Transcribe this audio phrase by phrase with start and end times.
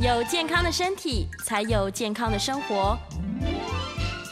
[0.00, 2.96] 有健康的身体，才有健康的生活。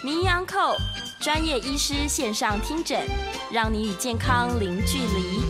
[0.03, 0.75] 名医 Uncle
[1.21, 2.99] 专业医师线上听诊，
[3.53, 5.43] 让你与健康零距离。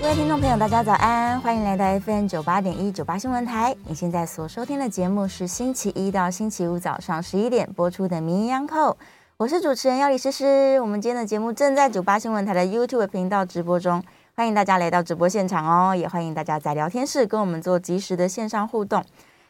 [0.00, 3.74] 各位听众朋友，大家早安，欢迎来到 FM 九八点一九八新闻台。
[3.88, 8.94] 你现在所收听的节目是星期一到星期五早上十一点播出的名医 Uncle，
[9.38, 10.78] 我是主持人要李诗诗。
[10.80, 14.04] 我们今天的节目正在九八新闻台的 YouTube 频道直播中，
[14.36, 19.04] 欢迎大家来到直播现场哦，也欢迎大家在聊天室跟我们做及时的线上互动。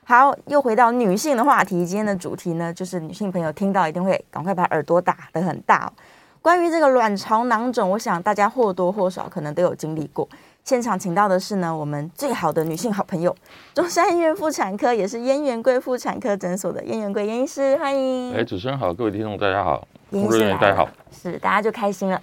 [0.08, 1.84] 好，又回到女性的话题。
[1.84, 5.92] 今天的主题呢，就是女性朋友听到一定会赶快把耳朵打得很大哦。
[6.40, 10.26] 关于这个卵巢囊肿，我想大家或多或少可能都有经历过。
[10.64, 13.36] 现场请到的是呢，我们最好的女性好朋友，
[13.74, 18.34] 中山医院妇产科，也是燕元贵妇产科诊所的燕元贵燕医师，欢迎。
[18.34, 22.18] 哎，主持人好，各位听众大家好，工作人员大家好，是大家就开心了。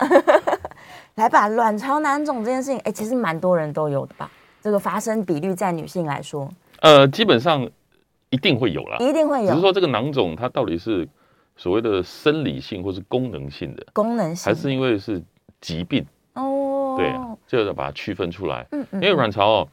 [1.14, 4.28] 来吧，卵巢囊肿这件事情，哎，其实蛮多人都有的吧？
[4.64, 6.50] 这个发生比率在女性来说。
[6.82, 7.70] 呃，基本上
[8.30, 9.50] 一定会有啦，一定会有。
[9.50, 11.08] 只是说这个囊肿它到底是
[11.56, 15.22] 所谓的生理性或是功能性的，功能性，还是因为是
[15.62, 16.06] 疾病？
[16.34, 18.68] 哦，对啊，就要把它区分出来。
[18.72, 19.02] 嗯嗯。
[19.02, 19.68] 因为卵巢哦，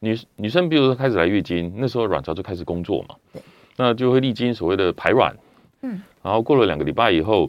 [0.00, 3.40] 女女生比如说开始来月经，那时候卵巢就开始工作嘛，对，
[3.76, 5.36] 那就会历经所谓的排卵，
[5.82, 7.48] 嗯，然后过了两个礼拜以后，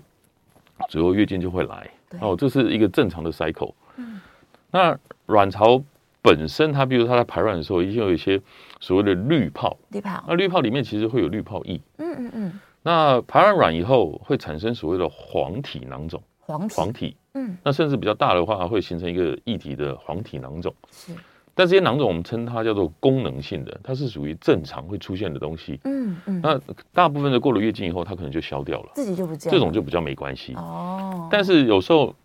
[0.88, 1.90] 最后月经就会来，
[2.22, 3.74] 哦，这是一个正常的 cycle。
[3.98, 4.22] 嗯，
[4.72, 5.84] 那卵巢。
[6.24, 8.42] 本身它，比如它在排卵的时候，已经有一些
[8.80, 9.78] 所谓的滤泡。
[9.92, 10.24] 滤泡。
[10.26, 11.80] 那滤泡里面其实会有滤泡液。
[11.98, 12.60] 嗯嗯嗯。
[12.82, 16.24] 那排完卵以后，会产生所谓的黄体囊肿。
[16.40, 16.76] 黄体。
[16.76, 17.18] 黄体。
[17.34, 17.58] 嗯。
[17.62, 20.74] 那甚至比较大的话，会形成一个液体的黄体囊肿。
[20.92, 21.14] 是。
[21.56, 25.80] 但这些囊肿我们称它叫做功能性的，它是属于正常会出现的东西。
[25.84, 26.40] 嗯嗯。
[26.42, 26.60] 那
[26.94, 28.92] 大部分的过了月经以后，它可能就消掉了。
[28.96, 29.58] 自己就不见了。
[29.58, 30.54] 这种就比较没关系。
[30.56, 31.28] 哦。
[31.30, 32.16] 但是有时候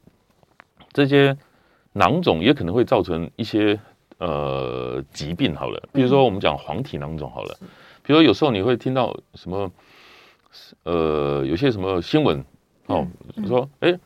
[0.93, 1.37] 这些
[1.93, 3.79] 囊肿也可能会造成一些。
[4.21, 7.69] 呃，疾病好了，比如说我们讲黄体囊肿好了，嗯、
[8.03, 9.71] 比如说有时候你会听到什么，
[10.83, 12.45] 呃，有些什么新闻
[12.87, 13.07] 哦，
[13.37, 13.97] 嗯、说哎，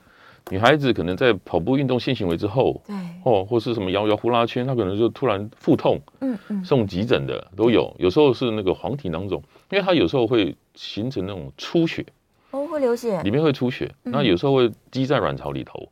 [0.51, 2.95] 女孩子可能在跑步运动性行为之后，对，
[3.25, 12.05] 哦，或是什么摇摇呼啦圈，她可能就突然腹痛，嗯嗯，送急诊的都有，有时候是那个黄体囊肿，因为它有时候会形成那种出血，
[12.51, 15.89] 哦，会流血，里面会出血，那、嗯、有时候会积在卵巢里头。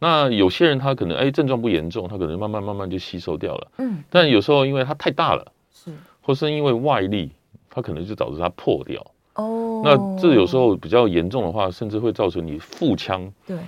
[0.00, 3.70] 那有些人他可能哎症状不严重，他可能慢慢慢慢就吸收掉了。
[3.76, 7.30] 嗯，但有时候因为它太大了，是，或是因为外力，
[7.68, 9.06] 它可能就导致它破掉。
[9.34, 13.58] 哦，那这有时候比较严重的话，甚至会造成你腹腔对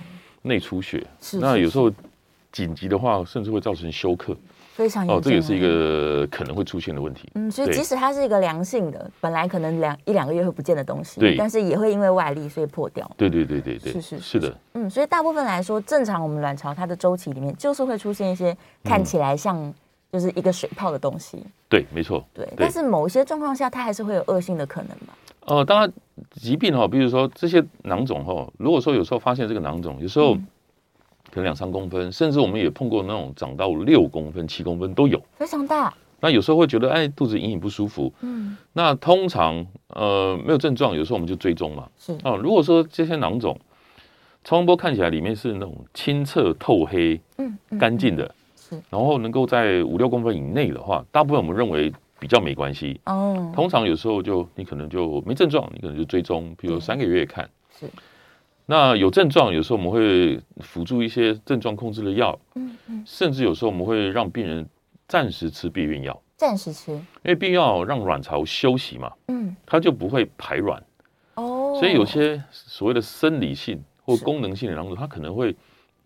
[0.41, 1.05] 内出血。
[1.21, 1.91] 是，那有时候
[2.51, 4.35] 紧急的话，甚至会造成休克。
[4.75, 7.29] 非常哦，这也是一个可能会出现的问题。
[7.35, 13.09] 嗯，所以即使它是一个良性的，本来可能两一两个月会不见的东西，对，但是也会因为外力所以破掉。
[13.15, 14.51] 对对对对对，是是是的。
[14.73, 19.71] 嗯，所以大部分来说，正常我们卵巢它的周期里面就是会出现一些看起来像
[20.11, 21.45] 就是一个水泡的东西。
[21.69, 22.25] 对，没错。
[22.33, 25.13] 对，但是某一些状况下，它还是会有恶性的可能吧？
[25.45, 25.91] 呃，当然
[26.31, 30.35] 疾病哈，比如说这些囊肿哈，如果说有时候发现这个囊肿，有时候。
[31.33, 35.91] 可能两三公分，甚至我们也碰过那种长到六公分、七公分都有，非常大。
[36.19, 38.13] 那有时候会觉得哎，肚子隐隐不舒服。
[38.21, 41.89] 嗯，那通常呃没有症状，有时候我们就追踪嘛。
[41.97, 43.59] 是啊，如果说这些囊肿
[44.43, 53.01] 超声波看起来里面是那种清澈透黑、嗯，干净的，是，然后能够在五六公分以内的话，大部分我们认为比较没关系。
[53.05, 57.49] 哦，通常有时候就你可能就没症状，你可能就追踪，比如三个月看。
[57.79, 57.87] 是。
[58.65, 64.65] 那有症状，有时候我们会辅助一些症状控制的药，嗯嗯，甚至有时候我们会让病人
[65.07, 70.81] 暂时吃避孕药，暂时吃，因为避孕药让卵巢休息嘛，嗯，它就不会排卵，
[71.35, 75.53] 哦，所以有些所谓的生理性或功能性的囊肿，它可能会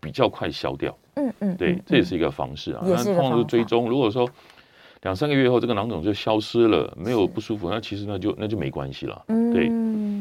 [0.00, 4.28] 比较快消掉，嗯嗯，对，这也是一个方式啊，那通常是追踪，如果说。
[5.02, 9.24] 两三个月后，这个囊肿就消失了，没有不舒服，那其实那就那就没关系了。
[9.28, 9.68] 嗯，对。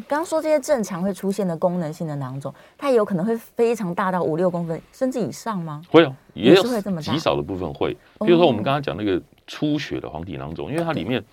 [0.07, 5.81] 刚刚说这些正常会出现的功能性的囊肿，它也有可能会非常大到五六公分甚至以上吗？
[5.89, 7.97] 会啊，也有会这么大，极少的部分会。
[8.19, 11.23] 比如说我们刚刚讲那个出血的黄体囊肿，因为它里面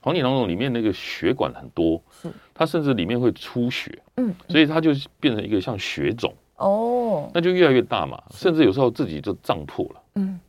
[0.00, 2.30] 黄体囊肿里面那个血管很多，是。
[2.54, 6.32] 它甚至里面会出血，嗯，所以它就变成一个像血肿。
[6.56, 10.40] 哦，那就越来越大嘛，甚至有时候自己就胀破了，嗯，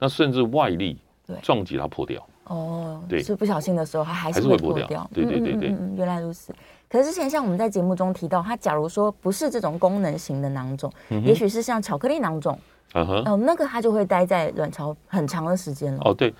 [0.00, 2.24] 那甚至外力对撞击它破掉。
[2.44, 4.86] 哦，对，是不小心的时候，它还是会破掉。
[4.86, 6.54] 掉对对对对，嗯，嗯，嗯，原来如此。
[6.88, 12.58] 可是之前像我们在节目中提到，它假如说不是这种功能型的囊肿，嗯、也许是像巧克力囊肿，
[12.92, 16.00] 嗯哼，哦，那个它就会待在卵巢很长的时间了。
[16.04, 16.32] 哦，对，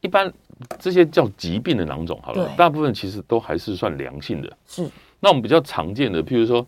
[0.00, 0.32] 一般
[0.78, 4.56] 这些叫疾病的囊肿，好了，大部分其实都还是算良性的。
[4.66, 4.88] 是。
[5.18, 6.64] 那我们比较常见的，譬如说，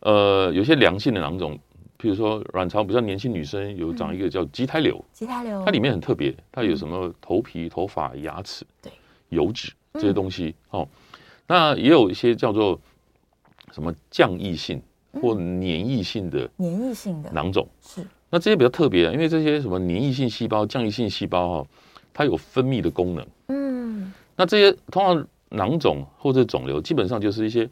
[0.00, 1.56] 呃，有些良性的囊肿。
[2.04, 8.92] 比如说，卵巢比较年轻女生有长一个叫畸胎瘤，畸胎瘤，它里面很特别，它有什么头皮、头发、牙齿、对
[9.30, 10.88] 油脂，这些东西、嗯、哦。
[11.46, 12.78] 那也有一些叫做
[13.72, 14.82] 什么降液性
[15.14, 18.06] 或黏液性的黏液性的囊肿是。
[18.28, 21.66] 那这些比较特别，因为这些什么黏液性细胞、降液性细胞哈、哦，
[22.12, 23.26] 它有分泌的功能。
[23.48, 24.12] 嗯。
[24.36, 27.66] 那这些通常囊肿或者肿瘤，基本上就是一些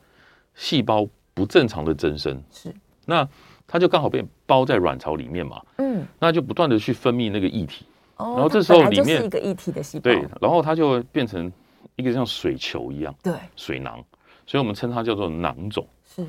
[0.55, 2.43] 细胞不正常的增生。
[2.51, 2.75] 是。
[3.05, 3.29] 那
[3.73, 5.63] 它就刚好被包在卵巢里面嘛。
[5.79, 6.07] 嗯。
[6.19, 7.87] 那就不断的去分泌那个液体。
[8.19, 8.35] 哦。
[8.35, 10.03] 然后这时候里面是一个液体的细胞。
[10.03, 10.23] 对。
[10.43, 11.51] 然后它就会变成
[11.97, 13.15] 一个像水球一样。
[13.23, 13.33] 对。
[13.57, 14.05] 水囊，
[14.47, 15.87] 所以我们称它叫做囊肿。
[16.05, 16.23] 是。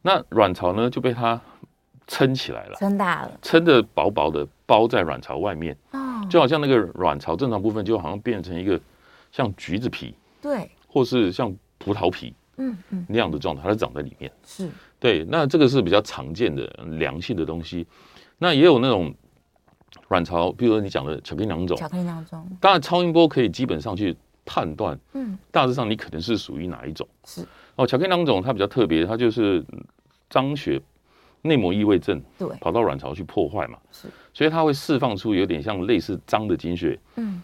[0.00, 1.40] 那卵巢呢就被它
[2.06, 5.76] 撑起来了，撑大了，撑的薄薄的包在卵巢外面。
[5.90, 6.24] 哦。
[6.30, 8.80] 就好像那个卵巢正常部分就好像变成一个
[9.32, 10.14] 像橘子皮。
[10.40, 10.70] 对。
[10.86, 12.32] 或是像葡萄皮。
[12.56, 13.06] 嗯嗯。
[13.08, 14.30] 那样的状态，它长在里面。
[14.44, 14.68] 是。
[14.98, 16.66] 对，那这个是比较常见的
[16.98, 17.86] 良性的东西。
[18.38, 19.14] 那也有那种
[20.08, 21.76] 卵巢，比如说你讲的巧克力囊肿。
[21.76, 22.46] 巧克力囊肿。
[22.60, 27.06] 当然，超音波可以基本上去判断，嗯，大致上你可能是属于哪一种。
[27.24, 27.46] 是。
[27.76, 29.64] 哦，巧克力囊肿它比较特别，它就是
[30.30, 30.80] 脏血
[31.42, 33.78] 内膜异位症，对，跑到卵巢去破坏嘛。
[33.92, 34.08] 是。
[34.32, 37.42] 所以它会释放出有点像类似脏的精血，嗯，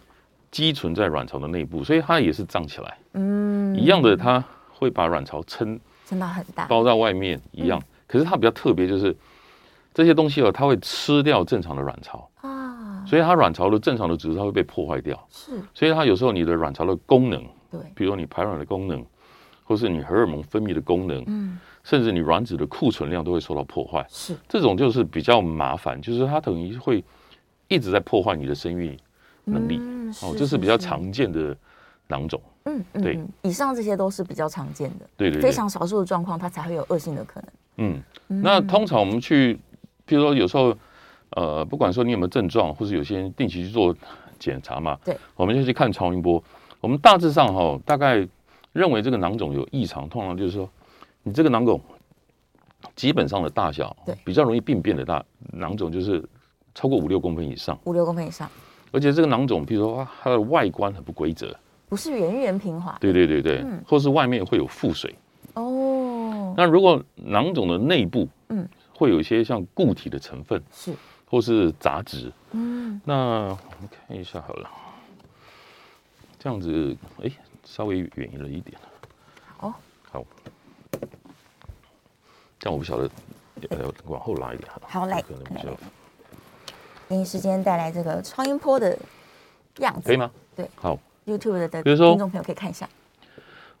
[0.51, 2.97] 积存在卵巢的内部，所以它也是胀起来。
[3.13, 3.75] 嗯。
[3.75, 4.43] 一样的，它
[4.83, 5.79] 会把卵巢撑。
[6.05, 9.15] 撑到很大，包在外面一样，嗯、可是它比较特别，就是
[9.93, 17.41] 这些东西哦，它会吃掉正常的卵巢啊，所以它卵巢的正常的组织它会被破坏掉，是，所以它有时候你的卵巢的功能，
[17.71, 19.03] 对，比如说你排卵的功能，
[19.63, 27.01] 或是你荷尔蒙分泌的功能，嗯，甚至你卵子的库存量都会受到破坏，是，这种就是比较麻烦，就是它等于会
[27.69, 28.97] 一直在破坏你的生育
[29.45, 31.55] 能力，嗯、哦，这是比较常见的
[32.07, 32.39] 囊肿。
[32.65, 37.49] 嗯嗯，对，以上这些都是比较常见的，对对，非常少数的状况，它才会有恶性的可能。
[37.75, 39.55] 嗯，那通常我们去，
[40.07, 40.73] 譬如说有时候，
[41.31, 43.93] 呃，不管说你有没有症状，或是有些人定期去做
[44.39, 46.41] 检查嘛，对，我们就去看超音波。
[46.79, 48.25] 我们大致上哈，大概
[48.71, 50.69] 认为这个囊肿有异常，通常就是说，
[51.23, 51.81] 你这个囊肿
[52.95, 55.21] 基本上的大小，对，比较容易病变的大
[55.51, 56.23] 囊肿就是
[56.73, 58.49] 超过五六公分以上，五六公分以上，
[58.91, 61.53] 而且这个囊肿，譬如说它的外观很不规则。
[61.93, 65.15] 不是圆圆平滑，对对对对，嗯、或是外面会有腹水。
[65.53, 66.51] 哦。
[66.57, 70.91] 那如果囊肿的内部，嗯，会有一些像固体的成分，是，
[71.29, 74.67] 或是杂质，嗯，那我们看一下好了，
[76.39, 77.29] 这样子，哎，
[77.63, 78.75] 稍微远了一点，
[79.59, 79.71] 哦，
[80.11, 80.25] 好，
[82.57, 83.07] 这样我不晓得，
[83.69, 85.69] 呃，往后拉一点，好，来，可能比较，
[87.07, 88.97] 给你时间带来这个超音波的
[89.77, 90.31] 样子，可以吗？
[90.55, 90.97] 对，好。
[91.25, 92.87] YouTube 的比如说听众朋友可以看一下，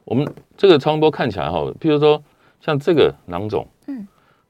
[0.05, 2.21] 我们这个超声波看起来哈，譬如说
[2.61, 4.07] 像这个囊肿，嗯，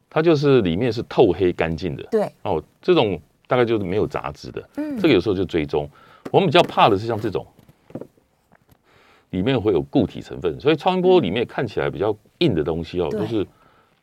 [0.10, 5.90] 它就是里面是透黑干净的，对，哦，这种大概就是没有杂质的，嗯，这个有时候就追踪。
[6.32, 7.46] 我们比较怕的是像这种，
[9.32, 13.46] 里面会有固体成分，所以超音波里面看起来比较硬的东西哦，都是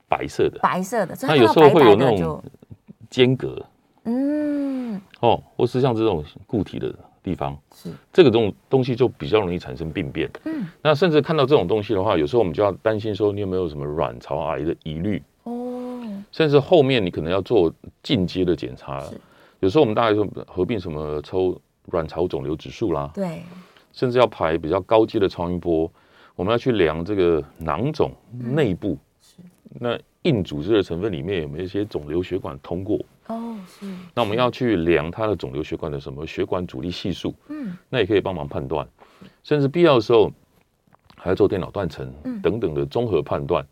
[0.08, 2.42] 白色的，白色的，它有时候会有那种
[3.08, 3.64] 间隔，
[4.04, 6.92] 嗯，哦，或是像这种固体的。
[7.22, 7.56] 地方。
[7.74, 7.90] 是。
[8.12, 15.22] 这个东东西就比较容易产生病变，嗯，那甚至看到这种东西的话，有时候我们就要担心说你有没有什么卵巢癌的疑虑。
[15.44, 17.72] 哦，甚至后面你可能要做
[18.02, 19.02] 进阶的检查，
[19.60, 23.42] 有时候我们大概说合并什么抽卵巢肿瘤指数啦，对，
[23.92, 25.90] 甚至要排比较高阶的超音波，
[26.36, 29.36] 我们要去量这个囊肿内部，是
[29.78, 32.98] 那硬组织的成分里面有没有一些肿瘤血管通过。
[33.30, 33.86] 哦，是。
[34.12, 38.86] 那我们要去量它的肿瘤血管的什么血管阻力系数，嗯，那也可以帮忙判断，
[39.44, 40.32] 甚至必要的时候
[41.16, 43.64] 还要做电脑断层等等的综合判断，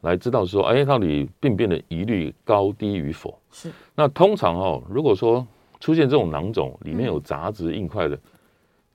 [0.00, 3.38] 来知道说，哎，到底病变的疑虑高低与否。
[3.52, 3.70] 是。
[3.94, 5.46] 那通常哦，如果说
[5.78, 8.18] 出现这种囊肿里面有杂质硬块的，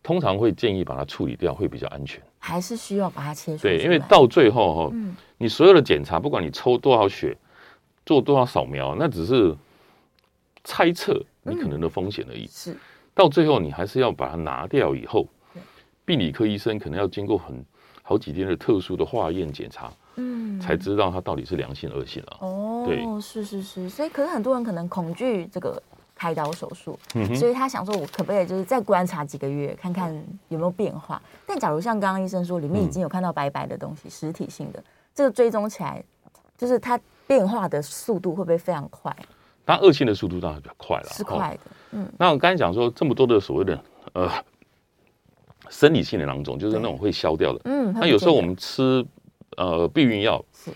[0.04, 2.22] 通常会建议把它处理掉，会比较安全。
[2.40, 3.64] 还是需要把它切除？
[3.64, 4.96] 对，因为到最后哈，
[5.38, 7.38] 你所有的检查，不管你抽多少血，
[8.06, 9.56] 做多少扫描，那只是。
[10.66, 12.78] 猜测你可能的风险而已，嗯、是。
[13.14, 15.26] 到最后你还是要把它拿掉以后，
[16.04, 17.64] 病理科医生可能要经过很
[18.04, 22.38] 好几天的特殊的化验检查，嗯，才知道它到底是良性恶性了。
[22.42, 25.82] 哦，对，是是是，所以可是很多人可能恐惧这个
[26.14, 30.14] 开刀手术，嗯、所以他想说，我可不可以就是再观察几个月，看看
[30.50, 31.22] 有没有变化？
[31.46, 36.04] 但假如像刚刚医生说，里面已经有看到白白的东西，实体性的，这个追踪起来，
[36.58, 39.16] 就是它变化的速度会不会非常快？
[39.66, 41.72] 它恶性的速度当然比较快了，是快的。
[41.92, 44.30] 嗯，那我刚才讲说这么多的所谓的呃
[45.70, 47.62] 生理性的囊肿，就是那种会消掉的。
[47.66, 49.06] 嗯，那有时候我们吃
[49.58, 50.72] 呃避孕药，是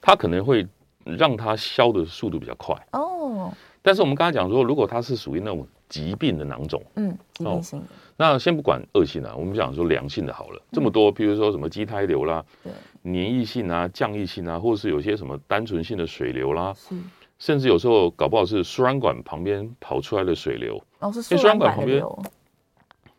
[0.00, 0.66] 它可能会
[1.04, 2.76] 让它消的速度比较快。
[2.92, 3.52] 哦，
[3.82, 7.84] 但是我们刚才讲说，如果它是属于那种疾病的囊肿，嗯，疾病性的。
[7.84, 7.88] 哦
[8.20, 10.60] 那先不管恶性啊，我们讲说良性的好了。
[10.72, 16.96] 这么多，比如说什么畸胎瘤啦，对，黏液性啊、降液性啊，或者是有些什么单纯性的水流啦，是，
[17.38, 22.04] 甚至有时候搞不好是输卵管旁边跑出来的水流，哦，是输卵管旁边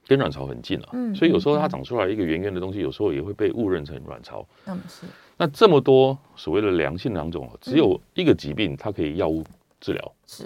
[0.07, 4.45] 跟卵巢很近啊，嗯，所以有时候它长出来一个圆圆的东西，有时候也会被误认成卵巢。
[4.65, 5.05] 嗯，是。
[5.37, 9.43] 那这么多所谓的良性囊肿，只有一个疾病它可以药物
[9.79, 10.45] 治疗，是，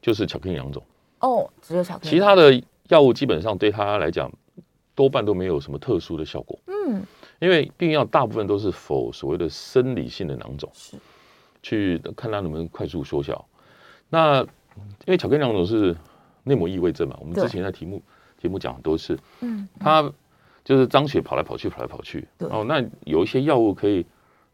[0.00, 0.82] 就是巧克力囊肿。
[1.20, 2.10] 哦，只有巧克力。
[2.10, 2.62] 其他的。
[2.88, 4.30] 药物基本上对它来讲，
[4.94, 6.58] 多半都没有什么特殊的效果。
[6.66, 7.02] 嗯，
[7.38, 10.98] 因为避孕药大部分都是否所谓的生理性的囊肿，是
[11.62, 13.44] 去看它能不能快速缩小。
[14.10, 15.96] 那因为巧克力囊肿是
[16.44, 18.02] 内膜异位症嘛，我们之前在题目
[18.38, 19.18] 题目讲很多次。
[19.40, 20.12] 嗯，它
[20.64, 22.26] 就是张血跑来跑去，跑来跑去。
[22.38, 24.04] 哦，那有一些药物可以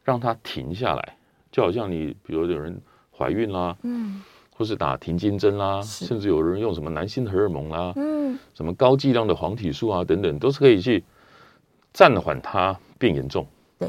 [0.05, 1.17] 让它停下来，
[1.51, 2.81] 就好像你比如有人
[3.17, 4.23] 怀孕啦，嗯。
[4.51, 11.05] 或是打停经针啦，甚至有人用什么男性荷尔蒙啦，嗯，什么高剂量的黄体素啊等等，都是可以去
[11.93, 13.47] 暂缓它变严重，
[13.79, 13.89] 对，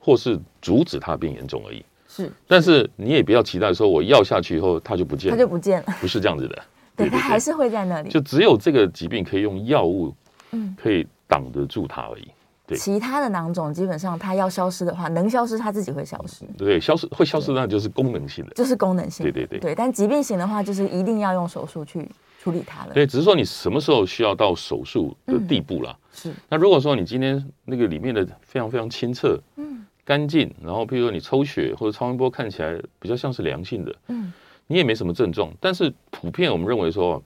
[0.00, 1.84] 或是阻止它变严重而已。
[2.24, 6.62] 是，但是你也不要期待说我药下去以后它就不见了，它就不见了，不是这样子的，
[6.96, 8.10] 对，它还是会在那里。
[8.10, 10.12] 就只有这个疾病可以用药物，
[10.50, 12.28] 嗯，可以挡得住它而已。
[12.66, 16.44] 对其他的囊肿基本上它要消失的话，能消失它自己会消失。
[16.58, 19.24] 对，消失会消失，那就是功能性的，就是功能性。
[19.24, 19.58] 对对对。
[19.58, 22.06] 对，但疾病型的话，就是一定要用手术去
[22.42, 22.92] 处理它了。
[22.92, 25.96] 对，只是说你什么时候需要到手术的地步了。
[26.12, 26.30] 是。
[26.50, 29.67] 那如果说你今天那个里面的非常非常清澈，嗯，
[30.08, 34.32] 干净，然后譬如说你抽血或者超音波看起来比较像是良性的，嗯，
[34.66, 37.22] 你也没什么症状，但是普遍我们认为说。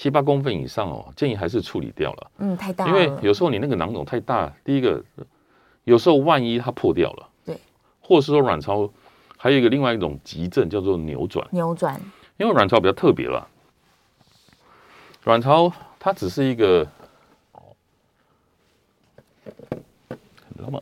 [0.00, 2.30] 七八公分以上哦，建议还是处理掉了。
[2.38, 2.88] 嗯，太大了。
[2.88, 5.02] 因为有时候你那个囊肿太大，第一个，
[5.82, 7.58] 有时候万一它破掉了，对，
[8.00, 8.88] 或是说卵巢
[9.36, 11.44] 还有一个另外一种急症叫做扭转。
[11.50, 12.00] 扭转。
[12.36, 13.48] 因为卵巢比较特别了，
[15.24, 16.86] 卵巢它只是一个，
[20.54, 20.80] 知道吗？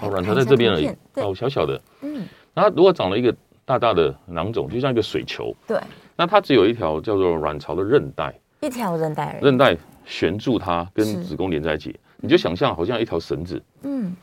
[0.00, 1.80] 哦，卵巢在这边而已，哦，小小的。
[2.02, 2.26] 嗯。
[2.52, 3.34] 然后如果长了一个
[3.64, 5.54] 大大的囊肿，就像一个水球。
[5.66, 5.78] 对。
[6.16, 11.98] 那它只有一条叫做卵巢的韧带，一条韧带，韧带悬住它，跟子宫连在一起。
[12.18, 14.14] 你就想象好像一条绳子，嗯，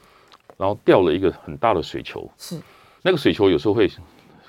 [0.58, 2.60] 然后掉了一个很大的水球，是
[3.04, 3.92] 那个水球有时候会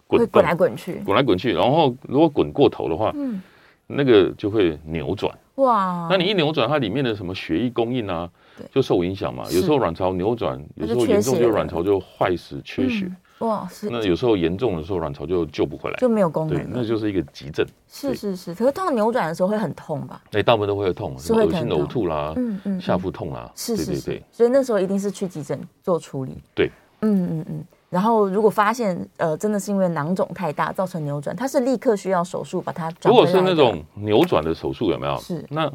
[0.07, 1.53] 滚滚来滚去，滚来滚去。
[1.53, 3.43] 然后如果滚过头的话，嗯，
[3.87, 5.37] 那个就会扭转。
[5.57, 8.31] 哇，那你一扭转，它里面的什么血液供应啊，
[8.73, 9.45] 就受影响嘛。
[9.51, 13.11] 有时候卵巢扭转，有时候严重就卵巢就坏死缺血。
[13.39, 17.67] 哇，是那有时候严重的时候，卵巢就救不回来，就没有功能，对，那就是一个急症。
[17.89, 20.23] 是是是，可是当扭转的时候会很痛吧？
[20.31, 26.39] 哎，大部分都会痛，什么恶心呕吐啦，嗯嗯，下腹痛啦，是是是，所以那时候一定是去急诊做处理。
[26.55, 27.65] 对，嗯嗯嗯。
[27.91, 32.91] 然后如果发现呃真的是因为囊肿太大造成扭转，它是立刻需要手术把它。
[33.05, 35.19] 如果是那种扭转的手术有没有？
[35.19, 35.45] 是。
[35.51, 35.71] 那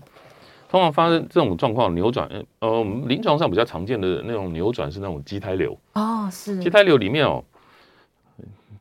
[0.69, 5.77] 通常发生这种状况扭转，呃，临床上比较常见的那种扭转是那种畸胎瘤。
[5.93, 6.59] 哦，是。
[6.59, 7.43] 畸胎瘤里面哦。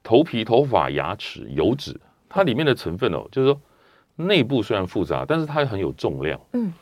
[0.03, 3.61] 头皮、头发、牙齿、油脂，它里面的成分哦，就是说
[4.15, 6.41] 内部虽然复杂，但是它很有重量。
[6.53, 6.73] 嗯，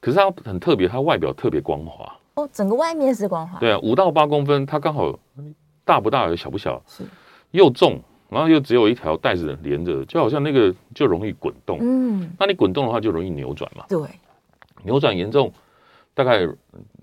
[0.00, 2.12] 可是它很特别，它外表特别光滑。
[2.34, 3.60] 哦，整个外面是光滑。
[3.60, 5.16] 对啊，五到八公分，它刚好
[5.84, 7.04] 大不大，小不小，是
[7.52, 11.78] 又重，然后又只有一条带子连着，就好像那个就容易滚动。
[11.80, 13.84] 嗯，那你滚动的话就容易扭转嘛。
[13.88, 14.00] 对，
[14.84, 15.52] 扭转严重，
[16.14, 16.46] 大概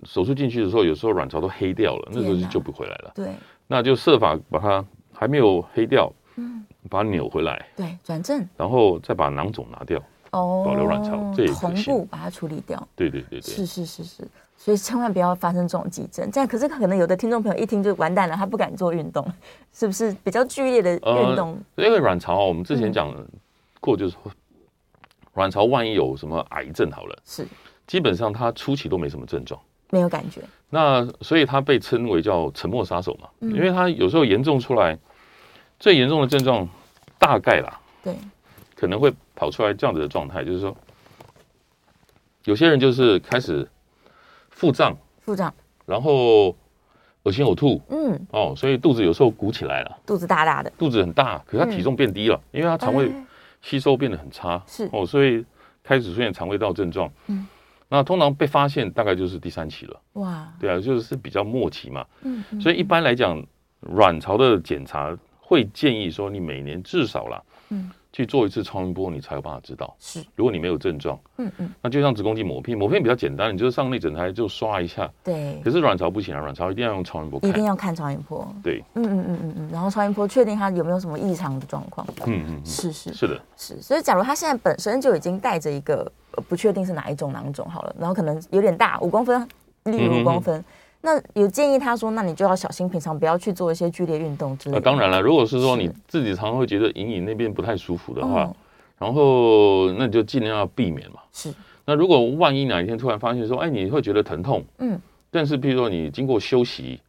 [0.05, 3.11] 手术进去的时候，有时候卵巢都黑掉了，那时候就救不回来了。
[3.13, 3.27] 对，
[3.67, 4.85] 那就设法把它。
[5.13, 9.99] 还没有黑掉，嗯，把它扭回来，对，转正，然后再把囊肿拿掉，
[10.31, 16.27] 哦，保留卵巢，这也同步把它处理掉，对对对对，是是是是，所以千万不要发生这种急症。
[16.31, 19.23] 这样可是可能有的听众朋友一听就完蛋了，他不敢做运动，
[19.71, 21.55] 是不是比较剧烈的运动？
[21.75, 23.13] 呃、因为卵巢我们之前讲
[23.79, 24.31] 过，就是说
[25.35, 27.45] 卵巢万一有什么癌症好了，是
[27.91, 30.39] 基本上他初期都没什么症状，没有感觉。
[30.69, 34.97] 那所以他被称为叫沉默杀手嘛，嗯、因为他有时候严重出来。
[35.77, 36.65] 最严重的症状
[37.17, 38.15] 大概啦，对，
[38.75, 40.73] 可能会跑出来这样子的状态，就是说，
[42.45, 43.67] 有些人就是开始
[44.51, 45.53] 腹胀，腹胀，
[45.87, 46.55] 然后
[47.23, 53.11] 恶心呕吐，嗯，哦，所以肚子有时候鼓起来了，肚子大大的，肚子很大，可是他体重变低了，嗯、因为他肠胃
[53.63, 54.87] 吸收变得很差，是。
[54.93, 55.43] 哦，所以
[55.83, 57.47] 开始出现肠胃道症状，嗯，
[57.91, 63.45] 那通常被发现大概就是第三期了，哇，对啊，就是比较末期嘛，嗯，所以一般来讲，
[63.81, 65.15] 卵巢的检查。
[65.43, 69.95] 会建议说，你每年至少啦，嗯，去做一次超音波，你才有办法知道。
[69.99, 75.09] 是，如果你没有症状，嗯嗯，那就像子宫肌抹片，抹片比较简单，你就是上内诊台就刷一下。
[75.23, 75.59] 对。
[75.63, 77.49] 可是卵巢不行啊，卵巢一定要用超音波看。
[77.49, 78.45] 一定要看超音波。
[78.61, 78.83] 对。
[78.95, 82.05] 嗯嗯嗯嗯嗯，然后超音波确定它有没有什么异常的状况。
[82.25, 83.81] 嗯嗯，是是是的，是。
[83.81, 86.11] 所以，假如他现在本身就已经带着一个
[86.49, 89.47] 不确定是哪一种囊肿好了，然后可能有点大，五公分，
[89.85, 90.59] 例如五公分。
[90.59, 90.65] 嗯
[91.01, 94.81] 那有建议他说，那你就要小心，平常不要去做一些剧烈运动之类的。
[94.81, 98.53] 当然了，如果是说你自己常常会觉得隐隐那边不太舒服的话，
[98.99, 101.19] 然后那你就尽量要避免嘛。
[101.33, 101.51] 是。
[101.85, 107.01] 那如果万一哪一天突然发现说，哎，你会觉得疼痛，嗯，但是譬如说你经过休息，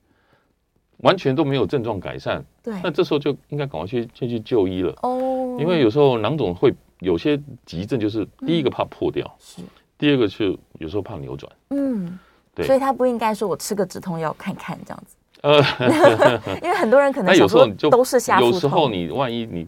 [0.99, 4.95] 完全都没有症状改善，对，那这时候就应该赶快去先去就医了。
[5.03, 5.59] 哦。
[5.61, 9.61] 因为有时候囊肿会有些急症，就是第一个怕破掉，是。
[9.99, 12.19] 第二个是有时候怕扭转，嗯。
[12.55, 12.67] 对。
[12.67, 19.67] 所以他不应该说我吃个止痛药看看这样子，呃， 因为很多人可能有时候就都是下腹痛，有时候你万一你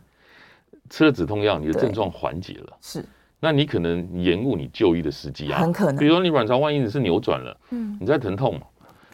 [0.90, 3.04] 吃了止痛药，你的症状缓解了，是，
[3.40, 5.96] 那你可能延误你就医的时机啊，很可能。
[5.96, 8.66] 比如说你卵巢万一你是扭转了，嗯，你在疼痛嘛，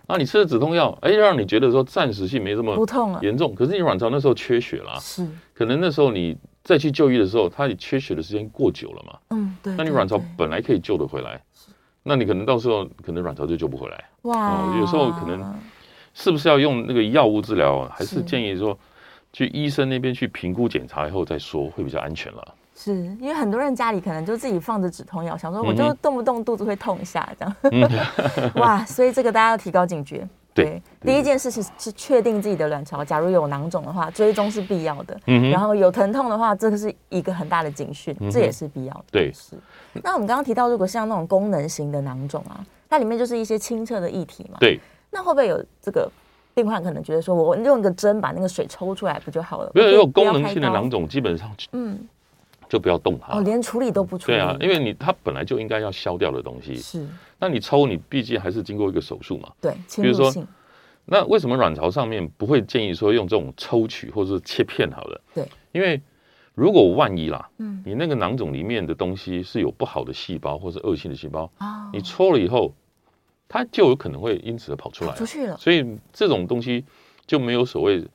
[0.07, 11.41] 那你吃了止痛药，哎，让你觉得说暂时性没这么不痛了，严重，可是你卵巢那时候缺血了，是，可能那时候你再去就医的时候，它缺血的时间过久了嘛，嗯，对，那你卵巢本来可以救得回来。
[12.02, 15.54] 那你可能到时候可能卵巢就救不回来哇、哦，有时候可能
[16.14, 17.92] 是不是要用那个药物治疗啊？
[17.95, 18.76] 还是建议说
[19.33, 22.54] 去医生那边去评估检查以后再说会比较安全了。
[22.75, 30.26] 是因为很多人家里可能就自己放着止痛药，想说我就动不动肚子会痛一下这样，嗯、 哇，所以这个大家要提高警觉。
[30.52, 35.19] 对，第一件事是是确定自己的卵巢，假如有囊肿的话，追踪是必要的。
[35.26, 39.04] 嗯，然后有疼痛的话，这个是一个很大的警讯，这也是必要的。
[39.12, 39.57] 对，是。
[40.02, 44.59] 那我们刚刚提到，如果像那种功能型的囊肿啊，它里面就是一些清澈的液体嘛。
[44.61, 44.80] 对。
[45.12, 46.09] 那会不会有这个
[46.54, 49.71] 病患可能觉得说，我用一个针把那个水抽出来不就好了？
[49.75, 51.99] 没有，有功能性的囊肿基本上嗯，
[52.71, 53.35] 就不要动它。
[53.37, 54.39] 哦，连处理都不处理。
[54.39, 56.77] 对啊，因为你它本来就应该要消掉的东西。
[56.77, 57.07] 是。
[57.39, 59.50] 那你抽，你毕竟还是经过一个手术嘛。
[59.61, 59.75] 对。
[59.97, 60.33] 比如说
[61.07, 65.21] 那为什么卵巢上面不会建议说用这种抽取或者是切片好了？
[65.35, 66.00] 对，因为
[66.55, 72.73] 如果万一啦，嗯，你那个囊肿里面的东西是有不好的细胞或是恶性的细胞，哦，你抽了以后，
[73.49, 75.56] 它就有可能会因此而跑出来，出去了。
[75.56, 76.85] 所以这种东西
[77.26, 78.06] 就没有所谓，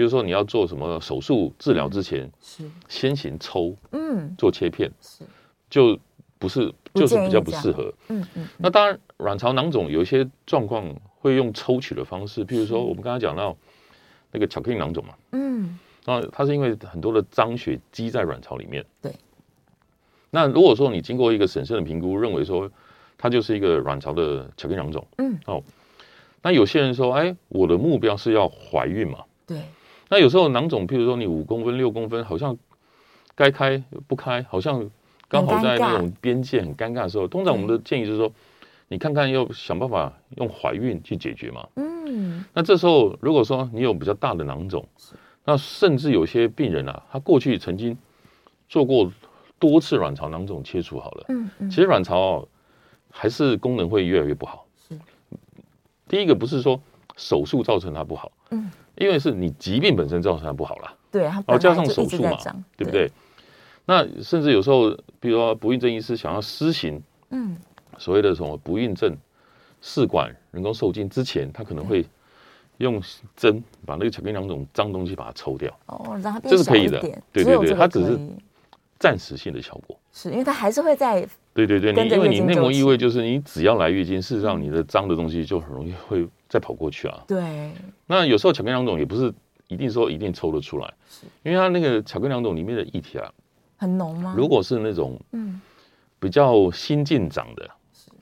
[0.00, 2.64] 比如说你要做什么手术治疗之前，是。
[2.88, 5.24] 先行抽，嗯，做切片，是。
[5.68, 5.98] 就
[6.38, 8.48] 不是就是比较不适合，嗯嗯。
[8.56, 10.94] 那当然，卵巢囊肿有一些状况。
[11.22, 13.54] 会用抽取的方式，譬如说我们刚才讲到
[14.32, 19.12] 那个巧克力囊肿嘛，嗯，那它是因为很多的脏血积在卵巢里面，对。
[20.30, 22.70] 那如果说你经过一个审慎的评估，认为说
[23.18, 25.62] 它就是一个卵巢的巧克力囊肿，嗯，哦，
[26.40, 29.58] 那有些人说，哎，我的目标是要怀孕嘛，对。
[30.10, 32.58] 那有时候囊肿，譬如说你五公分、六公分，好像
[33.34, 34.90] 该开不开，好像
[35.28, 38.30] 刚好在那种边界很尴尬的时候，通常我们的建议就是说。
[38.92, 41.64] 你看看，要想办法用怀孕去解决嘛？
[41.76, 44.84] 嗯，那这时候如果说你有比较大的囊肿，
[45.44, 47.96] 那甚至有些病人啊，他过去曾经
[48.68, 49.12] 做过
[49.60, 52.44] 多次卵巢囊肿切除好了，嗯嗯，其实卵巢
[53.12, 54.66] 还是功能会越来越不好。
[54.88, 54.98] 是，
[56.08, 56.82] 第一个不是说
[57.16, 62.36] 手术造成它不好，嗯，因为是你疾病本身造成它不好了，对，然后加上手术嘛，
[62.76, 63.10] 对不对？
[63.86, 67.56] 那甚至有时候，比如说不孕症医师想要施行，嗯。
[67.98, 69.14] 所谓的什么不孕症
[69.82, 72.02] 试管人工受精之前，他可能会
[72.78, 72.98] 用
[73.36, 75.70] 针把那个巧克力囊肿脏东西把它抽掉。
[75.86, 76.92] 哦，让它变小一点。
[76.92, 78.18] 这是可以的，对对对，它只是
[78.98, 79.94] 暂时性的效果。
[80.12, 81.28] 是因为它还是会在。
[81.52, 87.24] 对对对，因为你内膜异位，就是你只要来月经，事实上你的脏的东西就很容易会再跑过去啊。
[87.26, 87.72] 对。
[88.06, 89.32] 那有时候巧克力囊肿也不是
[89.68, 90.92] 一定说一定抽得出来，
[91.42, 93.32] 因为它那个巧克力囊肿里面的液体啊，
[93.78, 94.34] 很浓吗？
[94.36, 95.58] 如果是那种嗯
[96.18, 97.70] 比较新进长的。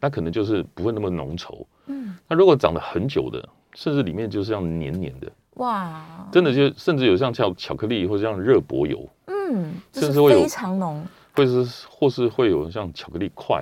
[0.00, 13.60] 那可能就是不会那么浓稠，嗯，那如果长得很久的，甚至里面就是像黏黏的，哇，真的就甚至有像巧巧克力或者像热柏油，嗯，甚至会有非常浓，或是或是会有像巧克力块，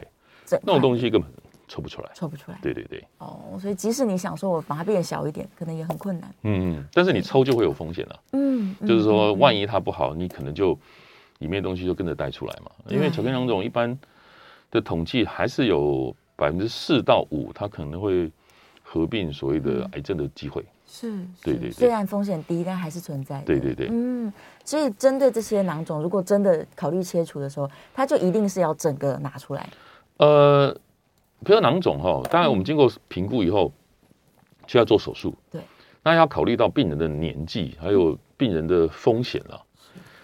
[0.63, 1.31] 那种东西根本
[1.69, 10.79] 抽不出来，抽不出来，对对对，哦，所以即使你想说我把它变小一点，可能也很困难，嗯嗯，但是你抽就会有风险了，嗯，就是说万一它不好，你可能就
[11.39, 13.99] 里面的东西就跟着带出来嘛，因为巧克力囊肿一般
[14.71, 16.15] 的统计还是有。
[16.39, 18.31] 百分之四到五，它可能会
[18.83, 20.63] 合并所谓的癌症的机会。
[20.87, 21.11] 是，
[21.43, 21.71] 对对对。
[21.71, 23.41] 虽然风险低，但还是存在。
[23.41, 23.89] 对对对。
[23.91, 24.31] 嗯，
[24.63, 29.67] 所以针对这些囊肿，如果真的考虑切除的时候，它就一定是要整个拿出来。
[30.19, 30.77] 呃，
[31.45, 33.73] 比如囊肿哈，当然我们经过评估以后，
[34.67, 35.35] 需要做手术。
[35.51, 35.61] 对。
[36.03, 39.61] 那要考虑到病人的年纪，还有病人的风险了。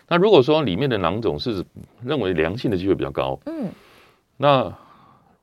[0.09, 1.65] 那如果说里面的囊肿是
[2.05, 3.69] 认为良性的机会比较高，嗯，
[4.37, 4.73] 那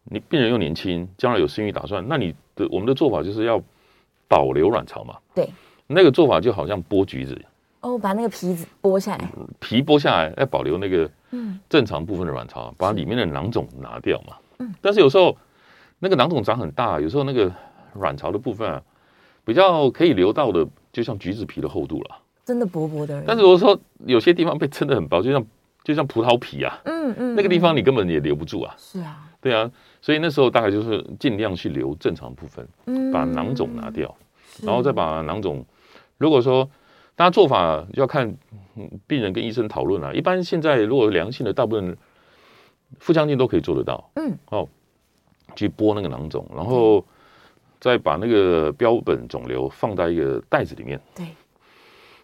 [0.06, 3.62] 你病人又年轻，将来有生育打算，那你的我们的做法就是要
[4.30, 5.18] 保留卵巢嘛。
[5.36, 5.50] 对，
[5.88, 7.38] 那个做法就好像剥橘子，
[7.82, 9.30] 哦，把那个皮子剥下来，
[9.60, 14.38] 皮剥下来，要保留那个嗯正常部分的卵巢，把里面的囊肿拿掉嘛。
[14.60, 15.36] 嗯，但是有时候
[16.00, 17.52] 那个囊肿长很大，有时候那个
[17.94, 18.82] 卵巢的部分啊，
[19.44, 23.24] 比较可以留到的，就像橘子皮的厚度了，真的薄薄的。
[23.28, 25.46] 但是我说有些地方被撑得很薄，就像
[25.84, 28.74] 就像葡萄皮啊，嗯嗯，那个地方你根本也留不住啊。
[28.78, 29.70] 是啊，对啊，
[30.02, 32.68] 所以那时候大概就是尽量去留正常部分，
[33.12, 34.16] 把囊肿拿掉，
[34.64, 35.66] 然后再把囊肿。
[36.18, 36.70] 如果说
[37.16, 38.34] 大家做法要看
[39.08, 41.98] 病人跟医生讨论啊，一般现在如果良性的，大部分
[43.00, 44.10] 腹腔镜都可以做得到。
[44.16, 44.68] 嗯，哦，
[45.60, 47.04] 去剥那个囊肿，然后
[47.80, 51.00] 再把那个标本肿瘤放在一个袋子里面。
[51.16, 51.28] 对，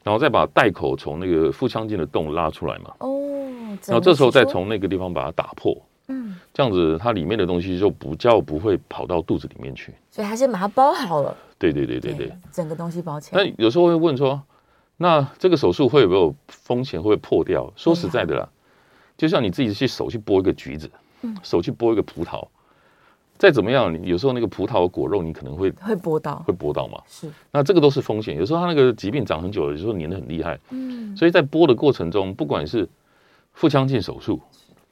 [0.03, 2.93] 然后再把袋口从那个腹腔镜的洞拉出来嘛。
[2.99, 5.75] 哦，然后这时候再从那个地方把它打破。
[6.07, 9.91] 嗯，这样子它里面的东西就不叫不会跑到肚子里面去。
[10.11, 11.35] 所以还是把它包好了。
[11.57, 13.43] 对对对对对，整个东西包起来。
[13.43, 14.39] 那有时候会问说，
[14.97, 17.71] 那这个手术会有没有风险，会不会破掉？
[17.75, 18.47] 说实在的啦，
[19.17, 20.91] 就像你自己去手去剥一个橘子，
[21.23, 22.45] 嗯手去剥一个葡萄，
[23.37, 27.01] 再怎么样，你有时候那个葡萄果肉你可能会会剥到，会剥到嘛。
[27.07, 28.37] 是，那这个都是风险。
[28.37, 30.59] 有时候它那个疾病长很久了，有时候粘的很厉害。
[30.69, 32.87] 嗯，所以在剥的过程中，不管是
[33.53, 34.41] 腹腔镜手术，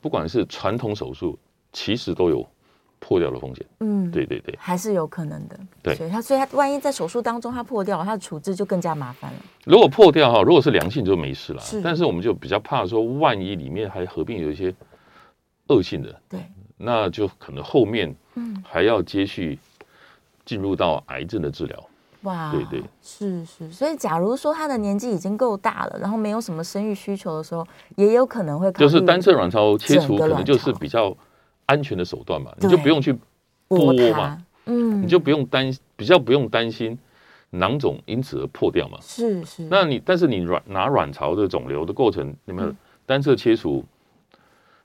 [0.01, 1.37] 不管是传统手术，
[1.71, 2.45] 其实都有。
[3.05, 5.59] 破掉的风险，嗯，对对对，还是有可能的。
[5.81, 9.39] 对，所以它，所以它万一在手术当中它破掉了，它的处置就更加麻烦了。
[9.65, 11.59] 如果破掉哈，如果是良性就没事了。
[11.59, 14.73] 是，但是我们就比较怕说，万一里面还合并有一些
[15.67, 16.39] 恶性的，对，
[16.83, 19.57] 那就可能后面嗯还要接续
[20.45, 21.89] 进入到癌症的治疗。
[22.21, 23.71] 哇，对对，是是。
[23.71, 27.65] 所以假如说他的年纪已经够大了，然后没有什么生育需求的时候，
[27.95, 31.15] 也有可能会就是单侧卵巢切除，可能就是比较。
[31.65, 33.17] 安全的手段嘛，你就不用去
[33.69, 36.99] 剥嘛，嗯，你就不用担比较不用担心
[37.51, 38.97] 囊肿因此而破掉嘛。
[39.01, 43.83] 是是，那你但是你卵拿卵巢的肿瘤的过程，你们单侧切除，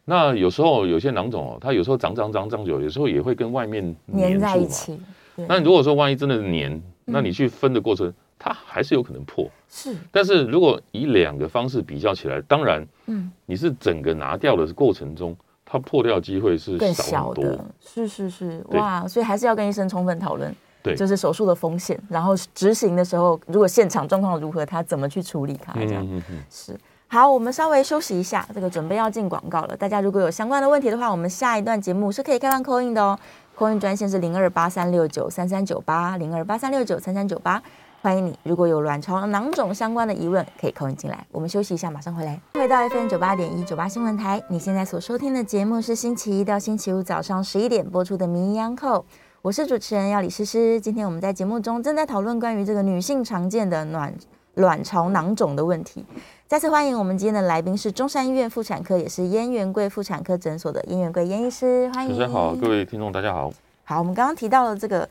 [0.08, 4.98] 那有时候有些囊肿哦，它有时候长长长长久，有时候也会跟外面粘在一起。
[5.36, 9.46] 那如果说万一真的粘，那你去分的过程，它还是有可能破。
[9.68, 15.36] 是，但是如果以两个方式比较起来，当然，嗯，你是整个拿掉的过程中。
[15.70, 19.06] 它破掉机会是更小的，是是是，哇！
[19.06, 20.50] 所以还是要跟医生充分讨论，
[20.82, 26.74] 对，就是手术的风险，然后执行的时候，如果现场状况如何，他怎么去处理它，这样，嗯嗯是。
[27.10, 29.74] 好，我们稍微休息一下，这个准备要进广告了。
[29.74, 33.18] 大家如果有相关的问题的话，我们下一段节目是可以开放 call in 的哦
[33.56, 37.62] ，call in 专线是零二八三六九三三九八零二八三六九三三九八。
[38.02, 41.26] 欢迎你，如果有卵巢囊肿相关的疑问，可以扣进来。
[41.32, 42.38] 我们休息一下，马上回来。
[42.52, 49.00] 回到 FM 九八点一九八新闻台，你现在所收听的节目是星期一到星期五早上十一点播出的《名医央叩》，
[49.40, 50.78] 我是主持人要李诗诗。
[50.78, 54.14] 今天我们在节目中正在讨论关于这个女性常见的卵
[54.56, 56.04] 卵巢囊肿的问题。
[56.48, 61.90] 再次欢迎我们今天的来宾是中山医院妇产科，也是燕元贵妇产科诊所的燕元贵燕医师。
[61.92, 62.18] 欢迎。
[62.18, 63.52] 大家好，各位听众大家好。
[63.84, 65.06] 好，我们刚刚提到了这个。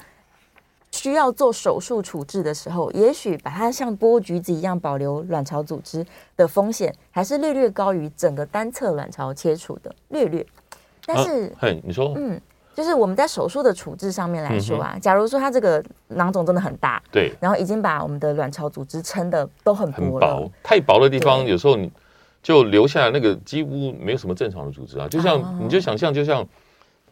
[0.90, 6.04] 需要做手术处置的时候，也许把它像剥橘子一样保留卵巢组织
[6.36, 10.44] 的风险，还是略略高于整个单侧卵巢切除的略略。
[11.06, 12.42] 但是，嘿、啊，你说，嗯，
[12.78, 21.92] 就是我们在手术的处置上面来说啊，嗯、假如说它这个囊肿真的很大，对，然后已经把我们的卵巢组织撑的都很薄了，很薄，太薄的地方，有时候你
[22.44, 26.48] 就留下来那个几乎没有什么正常的组织啊，就像、哦、你就想象，就像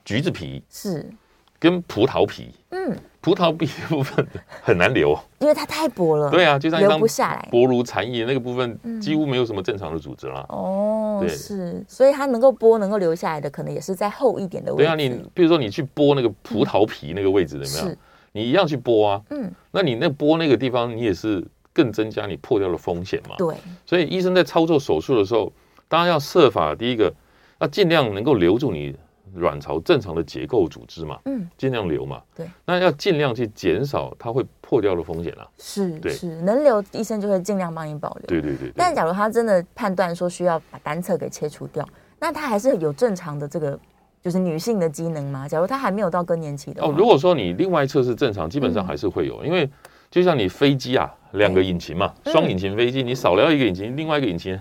[0.03, 1.09] 橘子皮是。
[1.57, 4.27] 跟葡萄皮，嗯，葡萄皮的部分
[4.61, 6.29] 很难留，因为它太薄了。
[6.29, 10.45] 对啊，就像一张不下来，薄如蝉翼那个部分，几乎没有什么正常的组织了。
[10.49, 14.83] 哦，对，是，所以它能够剥、能够留下来的，可能也是在厚一点的位置。
[14.83, 17.97] 对啊，你比如说你去剥那个葡萄皮那个位置，怎么样？
[18.31, 23.35] 你一样去剥啊，嗯，那你那剥那个地方，你也是更增加你破掉的风险嘛。
[23.37, 25.51] 对，所以医生在操作手术的时候，
[25.87, 27.13] 当然要设法，第一个
[27.59, 28.95] 要尽量能够留住你。
[29.37, 35.47] 卵巢正常的结构组织嘛，嗯，尽量留嘛，对，那要尽量去减少它会破掉的风险了。
[35.59, 38.25] 是，是能留，医生就会尽量帮你保留。
[38.25, 38.71] 对对对。
[38.75, 41.87] 但假如他真的判断说需要把单侧给切除掉，
[42.19, 43.77] 那他还是有正常的这个
[44.23, 45.47] 就是女性的机能吗？
[45.47, 49.69] 假如他还没有到更年期的哦，如果说你另外一侧是正常，基本上还是会有，因为
[50.09, 54.59] 就像你飞机啊，两个引擎嘛，双引擎飞机，你少了一个引擎，另外一个引擎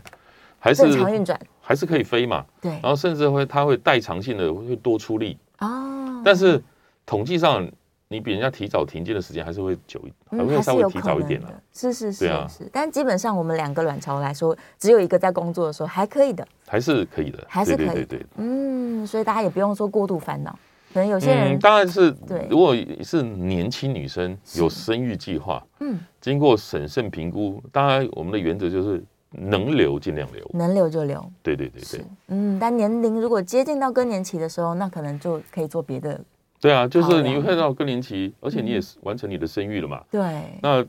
[0.58, 1.40] 还是正常运转。
[1.66, 2.44] 还是可以飞嘛？
[2.60, 6.20] 对，然后甚至会它会代偿性的会多出力哦。
[6.22, 6.62] 但是
[7.06, 7.66] 统计上
[8.08, 11.54] 你比人家提早停经的时间还是会久一点，嗯、还会稍微提早一点的、啊。
[11.72, 12.68] 是是是，啊、是。
[12.70, 17.94] 但基本上我们两个卵巢来说，只有一个在工作的时候还可以的，还是可以的，还是可以的。
[17.94, 20.56] 对对对对嗯，所以大家也不用说过度烦恼。
[20.92, 31.24] 可能有些人、嗯、当然是对，如果是年轻女生有生育计划，嗯，经过审慎评估，当然我们的原则就是能留尽量留，能留就留。
[31.42, 36.20] 对对对对，嗯，但年龄如果接近到更年期的时候，那可能就可以做别的。
[36.64, 40.02] 对啊，就是你会到更年期，而且你也是完成你的生育了嘛。
[40.10, 40.58] 对。
[40.62, 40.82] 那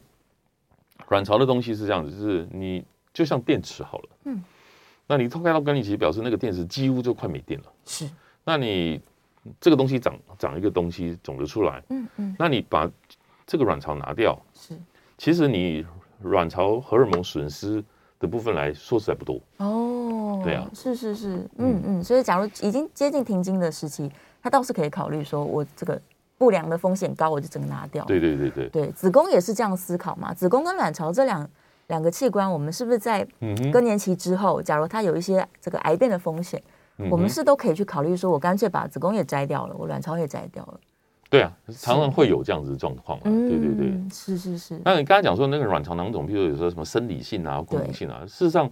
[1.09, 2.81] 卵巢的东西是这样子，就是你
[3.13, 4.41] 就像电池好了，嗯，
[5.05, 7.65] 那你偷开到更年期，表示那个电池几乎就快没电了。
[7.85, 8.09] 是。
[8.45, 9.01] 那你
[9.59, 12.89] 这个东西长长一个东西肿瘤出来，嗯嗯，那你把
[13.45, 14.79] 这个卵巢拿掉，是。
[15.17, 15.85] 其实你
[16.21, 17.83] 卵巢荷尔蒙损失
[18.17, 19.41] 的部分来说实在不多。
[19.57, 20.41] 哦。
[20.41, 20.69] 对啊。
[20.73, 24.09] 是是是，嗯嗯，所以假如已经接近停经的时期。
[24.45, 25.99] 他倒是可以考虑说，我这个
[26.37, 28.05] 不良的风险高，我就整个拿掉。
[28.05, 30.35] 对对对对，对子宫也是这样思考嘛。
[30.35, 31.49] 子宫跟卵巢这两
[31.87, 33.27] 两个器官，我们是不是在
[33.73, 36.61] 更年期之后，假如它有一些这个癌变的风险，
[37.09, 40.79] 我们是都可以去考虑说，我干脆把子宫也摘掉了，我卵巢也摘掉了。
[41.27, 43.19] 对啊，常常会有这样子的状况。
[43.21, 44.79] 对对对，是是是。
[44.85, 48.69] 那你刚才讲说那个卵巢囊肿，譬如说有时候什么生理性啊、功能性啊，事实上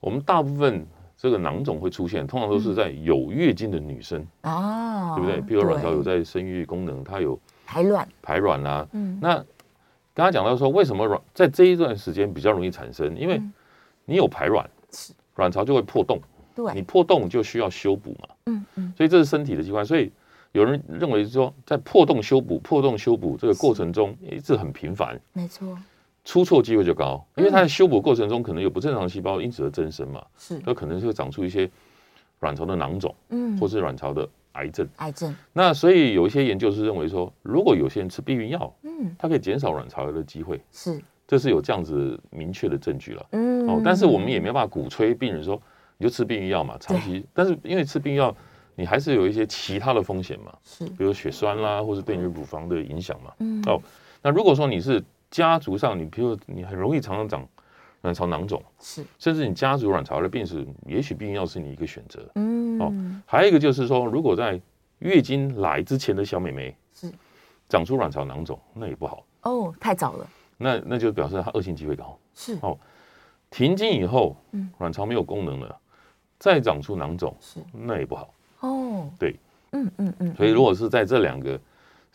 [0.00, 0.86] 我们大部分。
[1.20, 5.42] 这个囊肿会出现，通常都是在有月经的女生啊，对不对？
[5.42, 8.86] 譬如卵巢有在生育功能，它有排卵、排卵啊。
[8.92, 9.44] 嗯，那
[10.14, 13.18] 刚才讲到说，为什么卵在这一段时间比较容易产生？
[13.18, 13.42] 因为
[14.04, 14.64] 你有排卵，
[15.34, 16.20] 卵巢就会破洞，
[16.54, 18.28] 对，你破洞就需要修补嘛。
[18.46, 19.84] 嗯嗯，所以这是身体的机关。
[19.84, 20.12] 所以
[20.52, 25.20] 有人认为说，在破洞修补、破洞修补这个过程中，一直很频繁。
[25.32, 25.76] 没错。
[26.28, 31.70] 出错机会就高，因为它在修补过程中可能有不正常细胞因此而增生嘛，是，它可能是会长出一些
[32.40, 35.34] 卵巢的囊肿，嗯，或是卵巢的癌症，癌症。
[35.54, 45.58] 那所以有一些研究是认为说，如果有些人吃避孕药，嗯，它可以减少卵巢癌的机会，是，这是有这样子明确的证据了，嗯，哦，但是我们也没办法鼓吹病人说
[45.96, 48.36] 你就吃避孕药嘛，长期，但是因为吃避孕药，
[48.74, 53.80] 你还是有一些其他的风险嘛，是，比如血栓啦，或是对你乳房的影响嘛，嗯，哦，
[54.22, 57.46] 那如果说你是家族上，你比如你很容易常常长
[58.02, 62.26] 卵巢囊肿，是，甚至你家族卵巢的病史，也许避孕药是你一个选择。
[62.36, 62.92] 嗯，哦，
[63.26, 64.60] 还有一个就是说，如果在
[65.00, 67.12] 月经来之前的小美眉是
[67.68, 69.24] 长出卵巢囊肿，那也不好。
[69.42, 70.26] 哦，太早了。
[70.56, 72.18] 那那就表示它恶性机会高。
[72.34, 72.78] 是哦，
[73.50, 75.78] 停经以后，嗯，卵巢没有功能了，
[76.38, 78.32] 再长出囊肿，是那也不好。
[78.60, 79.36] 哦，对，
[79.72, 81.60] 嗯嗯嗯，所以如果是在这两个。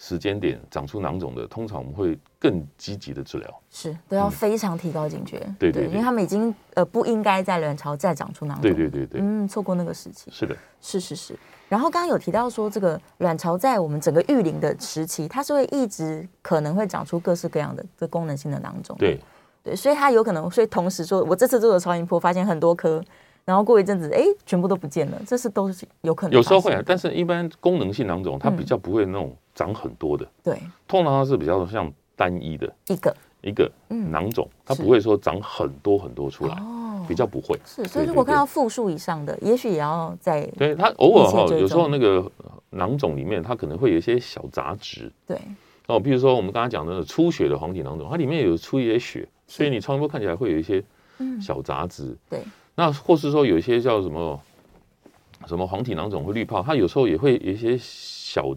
[0.05, 11.39] 时间点长出囊肿的，通常我们会更积极的治疗，是都要非常提高警觉，嗯、对，对对，因为他们已经呃不应该在卵巢再长出囊肿，对对对对，嗯，错过那个时期，是的，是是是。
[11.69, 19.17] 然后刚刚有提到说，这个卵巢在我们整个育龄的时期，它是会一直可能会长出各式各样的这功能性的囊肿，对。
[19.63, 23.01] 对，所以它有可能，所以同时说我这次做的超音波发现很多颗。
[23.45, 26.33] 然后过一阵子，哎，全部都不见了，这是都是有可能。
[26.33, 30.27] 有时候会啊，但是一般功能性囊肿它比较不会那种长很多的。
[30.43, 36.55] 对，通常它是比较像单一的一个一个囊肿，它不会说长很多很多出来，
[37.07, 37.59] 比较不会。
[37.65, 40.45] 是，所以如果看到复数以上的，也许也要在。
[40.57, 42.31] 对，它偶尔哈，有时候那个
[42.69, 45.11] 囊肿里面它可能会有一些小杂质。
[45.27, 45.37] 对。
[45.87, 50.81] 哦，比如说我们刚才讲的出血的黄体囊肿，它里面有出一些血，所以你超音波看起来会有一些
[51.41, 52.15] 小杂质。
[52.29, 52.39] 对。
[52.75, 54.39] 那或是说有一些叫什么
[55.45, 58.55] 什么黄体囊肿或滤泡，它有时候也会有一些小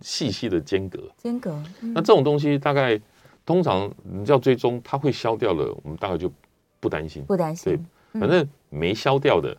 [0.00, 1.10] 细细的间隔。
[1.16, 1.52] 间隔。
[1.80, 3.00] 嗯、那这种东西大概
[3.44, 6.32] 通常你要追踪，它会消掉了，我们大概就
[6.80, 7.24] 不担心。
[7.24, 7.72] 不担心。
[7.72, 7.80] 对，
[8.12, 9.56] 嗯、反正没消掉的，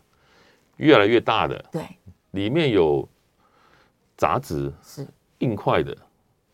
[0.77, 1.83] 越来越大的，对，
[2.31, 3.07] 里面有
[4.15, 5.07] 杂质，是
[5.39, 5.95] 硬块的。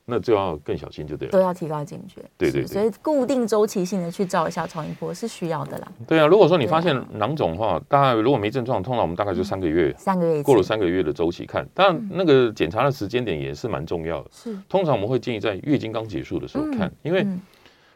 [0.07, 1.31] 那就要更小心，就对了。
[1.31, 2.21] 都要提高警觉。
[2.37, 5.91] 对对对，所以固定周期性的去照一下超音波是需要的啦。
[6.07, 11.67] 对啊，如果说你发现囊肿的话，大概如果没症状，通常我们大概就三个月，三个月过了三个月的周期看。
[11.73, 14.29] 当然，那个检查的时间点也是蛮重要的。
[14.31, 17.25] 是，通常我们会建议在月经刚结束的时候看，因为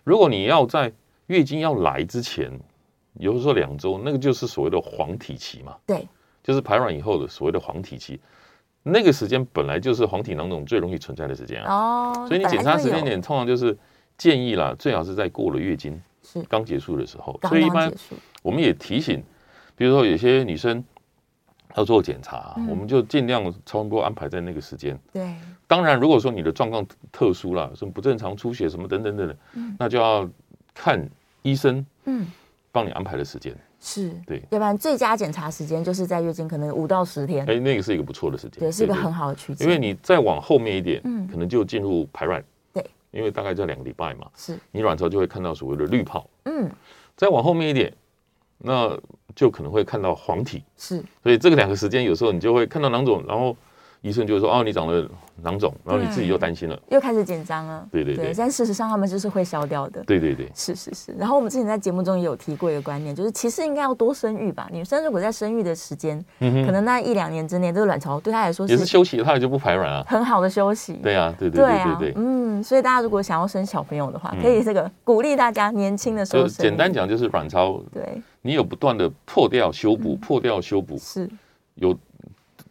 [0.04, 0.92] 如果你要在
[1.28, 2.52] 月经要来之前，
[3.20, 5.76] 有时候两周，那个就是所谓的黄体期嘛。
[5.86, 6.08] 对，
[6.44, 8.20] 就是排卵以后的所谓的黄体期。
[8.84, 13.78] 那个时间本来就是黄体囊肿最容易存在的时间啊，哦，所以你检查时间点通常就是
[14.18, 16.42] 建议啦，最好是在过了月经是。
[16.44, 17.38] 刚结束的时候。
[17.44, 17.92] 所以一般
[18.42, 19.22] 我们也提醒，
[19.76, 20.84] 比如说有些女生
[21.76, 24.98] 要做检查，我们就尽量超音波安排在那个时间。
[25.14, 25.36] 对，
[25.68, 30.28] 当然如果说你的状况特殊了，什么不正常出血什么等等等等，那就要
[30.74, 31.08] 看
[31.42, 32.26] 医生，嗯，
[32.72, 33.56] 帮你安排的时间。
[33.80, 39.68] 是，对，要不然最佳检查时间就是在月经可能五到十天，哎，那个是一个不错的时间，对，是一个很好的区间。
[39.68, 46.70] 因为你再往后面一点，嗯，可能就进入排卵，对，因为大概在两个礼拜嘛，是，你卵巢就会看到所谓的滤泡，嗯，
[47.16, 47.94] 再往后面一点，
[48.58, 48.98] 那
[49.36, 53.56] 就可能会看到黄体，是，所以这个两个时间有时候你就会看到囊肿，然后。
[54.02, 55.06] 医生就会说：“哦，你长了
[55.42, 60.02] 囊肿，然后你自己又担心了，又开始紧张了。”对对对，但事实上他们就是会消掉的。
[60.06, 61.12] 对对对，是是是。
[61.18, 64.70] 然后我们之前在节目中也有提过一个观念，就是其实应该要多生育吧。
[64.72, 70.94] 女生如果在生育的时间，可能那一两年之内，这个卵巢对她来说也是休息，她也就不排卵啊，很好的休息。
[70.94, 72.14] 对啊，对对对对对。
[72.16, 76.64] 嗯，所以大家如果想要生小朋友的话，可以这个鼓励大家年轻的时候生。
[76.64, 81.30] 简单讲就是卵巢，对，你有不断的破掉修补，破掉修补，是
[81.76, 81.94] 有。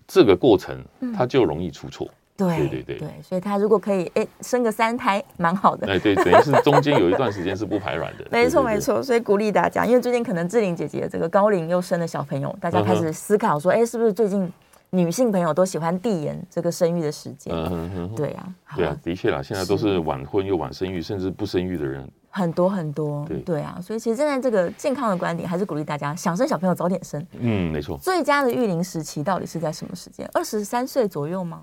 [0.08, 0.82] 这个过程，
[1.16, 2.08] 它就容易出错。
[2.36, 5.92] 对对对对，所以他如果可以，哎，生个三胎，蛮好的。
[5.92, 8.24] 哎，对，等于是中间有一段时间是不排卵的。
[8.30, 14.48] 没错没错，所以鼓励大家，因为最近可能志玲姐姐这个高龄又生了小朋友，大家开始思考说，哎，是不是最近
[14.90, 17.52] 女性朋友都喜欢递延这个生育的时间？
[17.52, 22.08] 嗯嗯嗯，对啊，对啊，的确啦，现在都是晚婚又晚生育，甚至不生育的人。
[22.30, 27.24] 很多很多，对对啊，所以其实站在这个健康的观点，还是鼓励大家想生小朋友早点生。
[27.38, 27.98] 嗯，没错。
[27.98, 30.28] 最佳的育龄时期到底是在什么时间？
[30.34, 31.62] 二十三岁左右吗？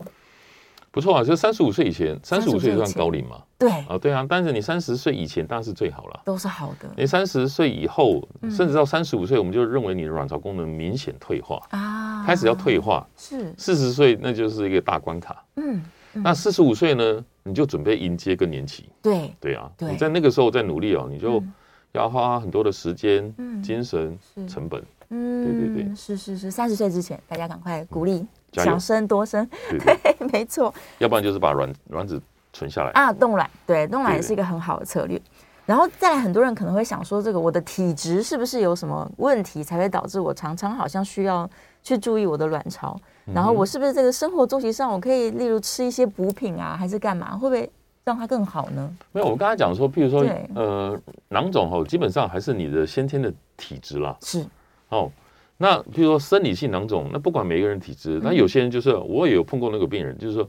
[0.92, 3.42] 不错啊，就三十五岁以前，三十五岁算高龄嘛？
[3.58, 4.26] 对啊，对啊。
[4.30, 6.90] 但是你三十岁以前当然是最好了，都是好的。
[6.96, 13.06] 你三十岁以后，甚至到三十五岁，我们就认为你的卵巢功能明显退化啊，开始要退化。
[13.18, 15.44] 是四十岁，那就是一个大关卡。
[15.58, 15.84] 嗯。
[16.24, 17.24] 那四十五岁呢？
[17.44, 18.90] 你就准备迎接更年期。
[19.02, 21.44] 对对啊，你在那个时候再努力哦，你就
[21.92, 24.84] 要花很多的时间、精神、成本。
[25.10, 29.48] 嗯，对对对，是是是，三十岁之前，大家赶快鼓励，想生多生。
[29.70, 30.74] 对，没错。
[30.98, 32.20] 要不然就是把卵卵子
[32.52, 33.48] 存下来啊，冻卵。
[33.68, 35.22] 对，冻卵也是一个很好的策略。
[35.68, 41.48] 然后再来，很多人可能会想说，这个我的体质是不是有什么问题，才会导致我常常好像需要
[41.84, 43.00] 去注意我的卵巢？
[43.34, 47.36] 然后我是不是这个生活作息上，我可以例如吃一些补品啊，还是干嘛？
[47.36, 47.68] 会不会
[48.04, 48.96] 让它更好呢？
[49.12, 54.16] 没有，我刚才讲说，譬如说，对呃，囊肿哦，基本上还是你的先天的体质啦。
[54.22, 54.46] 是
[54.90, 55.12] 哦，
[55.58, 60.48] 那譬如说生理性囊肿，那不管每个人体质，那有些人就是我也有碰过那个病人，就是说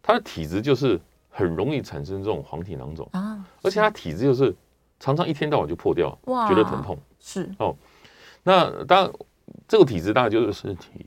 [0.00, 4.54] 他的体质就是很容易产生这种黄体囊肿啊，而且他体质就是
[5.00, 6.96] 常常一天到晚就破掉，哇觉得疼痛。
[7.18, 7.74] 是哦，
[8.44, 9.12] 那当然
[9.66, 11.04] 这个体质大概就是身体。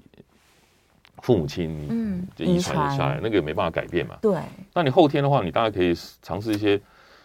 [1.25, 4.15] 父母亲，嗯，就遗传下来，那个没办法改变嘛。
[4.21, 4.39] 对。
[4.71, 6.77] 那你后天的话，你大概可以尝试一些，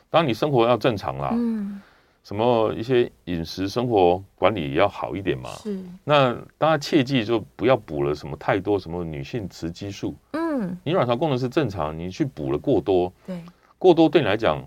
[0.08, 1.78] 当然你生活要正常啦，嗯，
[2.24, 5.50] 什么一些饮食生活管理也要好一点嘛。
[5.50, 5.78] 是。
[6.02, 10.14] 那大家切记就不要补了什么太多什么女性雌激素。
[10.32, 10.74] 嗯。
[10.82, 13.44] 你卵巢功能是正常，你去补了过多，对，
[13.78, 14.66] 过多对你来讲，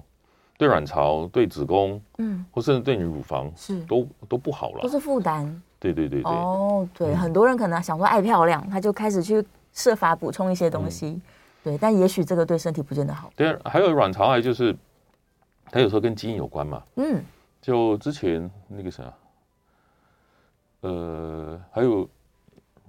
[0.59, 5.59] 对卵巢、对子宫，嗯，或甚至对你乳房是都都不好了，都是负担。
[5.91, 6.31] 对对对对。
[6.31, 9.43] 哦，对，很多人可能想说爱漂亮，他就开始去
[9.73, 11.19] 设法补充一些东西，
[11.61, 13.29] 对，但也许这个对身体不见得好。
[13.35, 14.73] 对，还有卵巢癌，就是
[15.65, 16.81] 它有时候跟基因有关嘛。
[16.95, 17.21] 嗯，
[17.61, 19.03] 就之前那个啥，
[20.81, 22.07] 呃，还有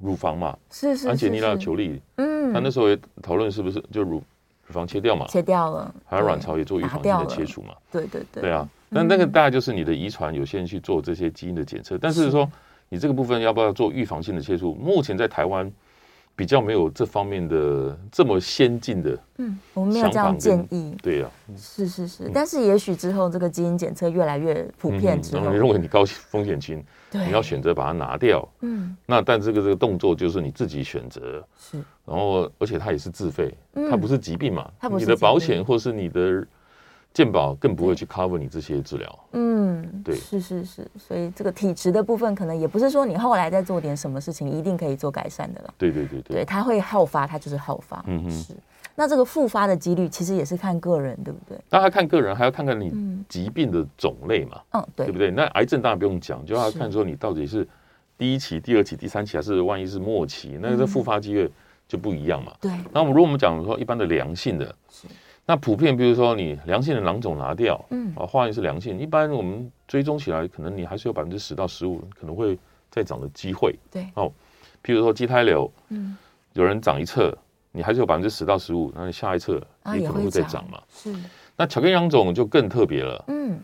[0.00, 4.22] 乳房嘛，是是，安吉丽娜·裘丽，嗯，他那时候也讨论是不是就乳
[4.66, 7.74] 乳房切掉嘛，切掉了，还有卵巢也做预防性的切除嘛。
[7.90, 8.52] 对对对，对。
[8.52, 12.48] 啊，那那个大概就是你的遗传，有些人去做这些基因的检测，但是说。
[12.88, 14.74] 你这个部分要不要做预防性的切除？
[14.74, 15.70] 目前在台湾
[16.36, 20.96] 比较没有这方面的这么先进的，嗯，我们没有这样建议。
[21.02, 33.54] 对呀，是是是，但是也许之后这个基因检测越来越普遍之后，你认为你高风险群，你要选择把它拿掉，嗯，那但这个这个动作就是你自己选择，是，然后而且它也是自费，
[33.90, 36.46] 它不是疾病嘛，你的保险或是你的。
[37.14, 39.18] 健保更不会去 cover 你这些治疗。
[39.32, 45.72] 嗯，对，是是是，所以这个体质的部分，可能也不是说你后来再做点什么事情，一定可以做改善的了。
[45.78, 48.04] 对对对对，对，它会好发，它就是好发。
[48.08, 48.52] 嗯哼，是。
[48.96, 51.56] 那这个复发的几率，其实也是看个人，对不对？
[51.68, 52.92] 当然看个人，还要看看你
[53.28, 54.60] 疾病的种类嘛。
[54.72, 55.30] 嗯，对，对不对？
[55.30, 57.66] 那癌症当然不用讲，就要看说你到底是
[58.18, 61.48] 第一期、第二期、第三期，还是万一是末期，那这复发几率
[61.86, 62.52] 就不一样嘛。
[62.60, 62.72] 对。
[62.92, 65.06] 那我们如果我们讲说一般的良性的，是。
[65.46, 72.58] 那普遍，比如说你良性的囊肿拿掉，嗯，啊，化验是良性，一般我们追踪起来，可能你还是有百分之十到十五可能会
[72.90, 74.32] 再长的机会，对，哦，
[74.82, 76.16] 譬如说畸胎瘤，嗯，
[76.54, 77.36] 有人长一侧，
[77.72, 79.56] 你还是有百分之十到十五，那你下一侧
[79.94, 81.14] 也可能会再长嘛，是。
[81.56, 83.60] 那巧克力囊肿就更特别了，嗯，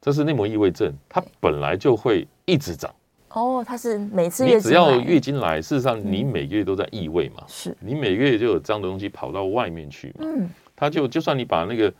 [0.00, 2.94] 这是内膜异位症，它本来就会一直长，
[3.30, 10.48] 哦，它是每次你只要月经来，事实上你每个月都在异位嘛，是，你每个月就有这样的东西跑到外面去嘛，嗯。
[10.84, 11.92] 它就就算你把那个，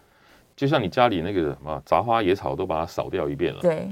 [0.55, 3.89] 就像你家里那个什么杂花野草都把它扫掉一遍了，对，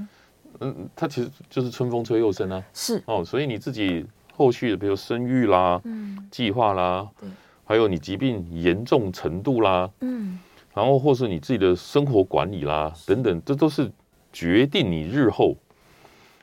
[0.61, 2.62] 嗯，它其实就是春风吹又生啊。
[2.74, 4.05] 是哦，所以你自己
[4.36, 7.26] 后续的比如生育啦，嗯，计划啦，对，
[7.64, 10.38] 还有你疾病严重程度啦，嗯，
[10.74, 13.90] 然后或是你自己的生活管理啦等等，这都是
[14.30, 15.57] 决定你日后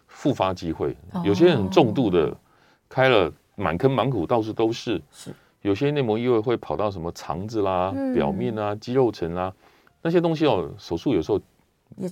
[0.07, 0.97] 复发机会。
[1.11, 2.35] 哦、有些人很重度的
[2.89, 4.99] 开了满坑满谷，到处都是。
[5.11, 5.31] 是。
[5.61, 9.53] 有些内膜异位会跑到什么肠子啦、嗯、表面啊、肌肉层啊
[10.01, 11.41] 那些东西哦，手术有时候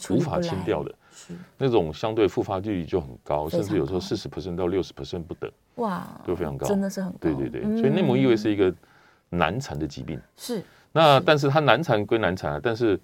[0.10, 0.94] 无法清掉的，
[1.58, 7.18] 那种相对复发率就很高，甚至有时候四十 percent 到六十 percent 不等，哇，都非常高，真的是很高。
[7.22, 8.74] 对对对，嗯、所以内膜异位是一个
[9.30, 10.20] 难缠的疾病。
[10.36, 13.00] 是，那但是它难缠归难缠啊，但是。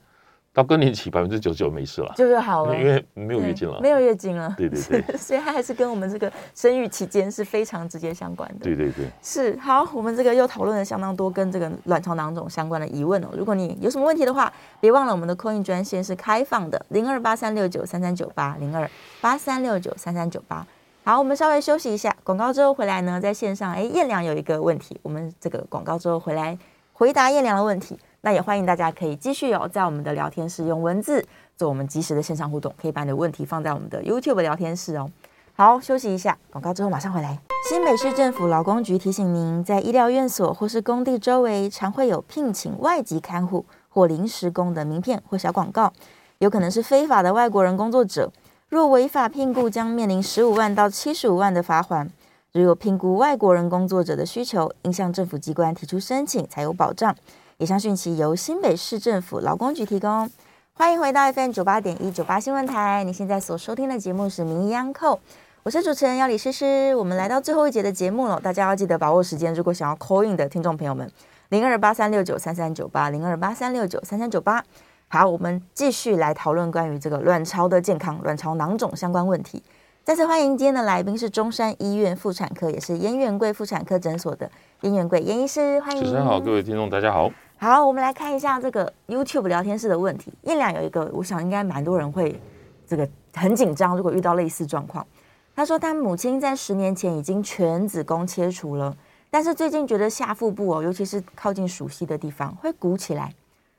[0.53, 8.63] 到更年期百分之九十九没事了，就是好了，因为没有月经了，没有月经了， 对对对，所以它还是跟我们这个生育期间是非常直接相关的。
[8.63, 13.29] 对对对，是好，我们这个又讨论了相当多跟这个卵巢囊肿相关的疑问哦。
[13.35, 18.87] 如果你有什么问题的话，别忘了我们的 call in 专线是开放的，零二八三六九三三九八零二
[19.21, 20.63] 八三六九三三九八。
[21.03, 26.55] 好，我们稍微休息一下，广告之后回来呢，在线上，哎，燕良有一个问题，我们这个广告之后回来
[26.93, 27.97] 回答燕良的问题。
[28.25, 31.25] 那也欢迎大家可以继续有在我们的聊天室用文字
[31.57, 35.11] 做我们即时的线上互动，可以把你的问题放在我们的 YouTube 聊天室哦。
[35.55, 37.37] 好，休息一下，广告之后马上回来。
[37.69, 45.91] 新北市政府劳工局提醒您，在医疗院所或是工地周围，常会有聘请外籍看护或临时工的名片或小广告，
[46.37, 48.31] 有可能是非法的外国人工作者。
[48.69, 52.07] 若违法聘雇，将面临十五万到七十五万的罚锾。
[52.53, 57.13] 如有聘雇外国人工作者的需求，应向政府机关提出申请，才有保障。
[57.57, 60.29] 以上讯息由新北市政府劳工局提供。
[60.73, 65.15] 欢迎回到 FM 九八点一九八新闻台，你现在所收听的节目是《名医央叩》，
[65.61, 66.95] 我是主持人要李诗诗。
[66.95, 69.53] 我们来到最后一节的节目了，大家要记得把握时间。
[69.53, 71.09] 如果想要 call in 的听众朋友们，
[71.49, 74.63] 零二八三六九三三九八，零二八三六九三三九八。
[75.07, 79.61] 好，我们继续来讨论关于这个卵巢的健康、卵巢囊肿相关问题。
[80.03, 84.51] 再次欢迎今天的来宾是中山医院妇产科，也是颜元贵妇产科诊所的
[84.83, 86.03] 颜元贵严医师，欢迎。
[86.03, 87.31] 主持人好，各位听众大家好。
[87.55, 90.33] 好，我们来看一下这个 YouTube 聊天室的问题。
[90.41, 92.37] 彦良有一个，我想应该蛮多人会
[92.85, 93.95] 这个很紧张。
[93.95, 95.07] 如果遇到类似状况，
[95.55, 98.93] 他说他母亲在十年前已经全子宫切除了，
[99.31, 103.33] 但是最近觉得下腹部哦，尤其是靠近熟悉的地方会鼓起来，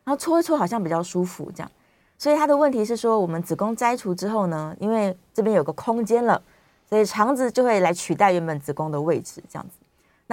[0.05, 1.71] 然后搓一搓好像比较舒服这样。
[2.17, 6.41] 所以他的问题是说，我们子宫摘除之后呢，因为这边有个空间了，
[6.89, 9.77] 所以肠子就会来取代原本子宫的位置这样子。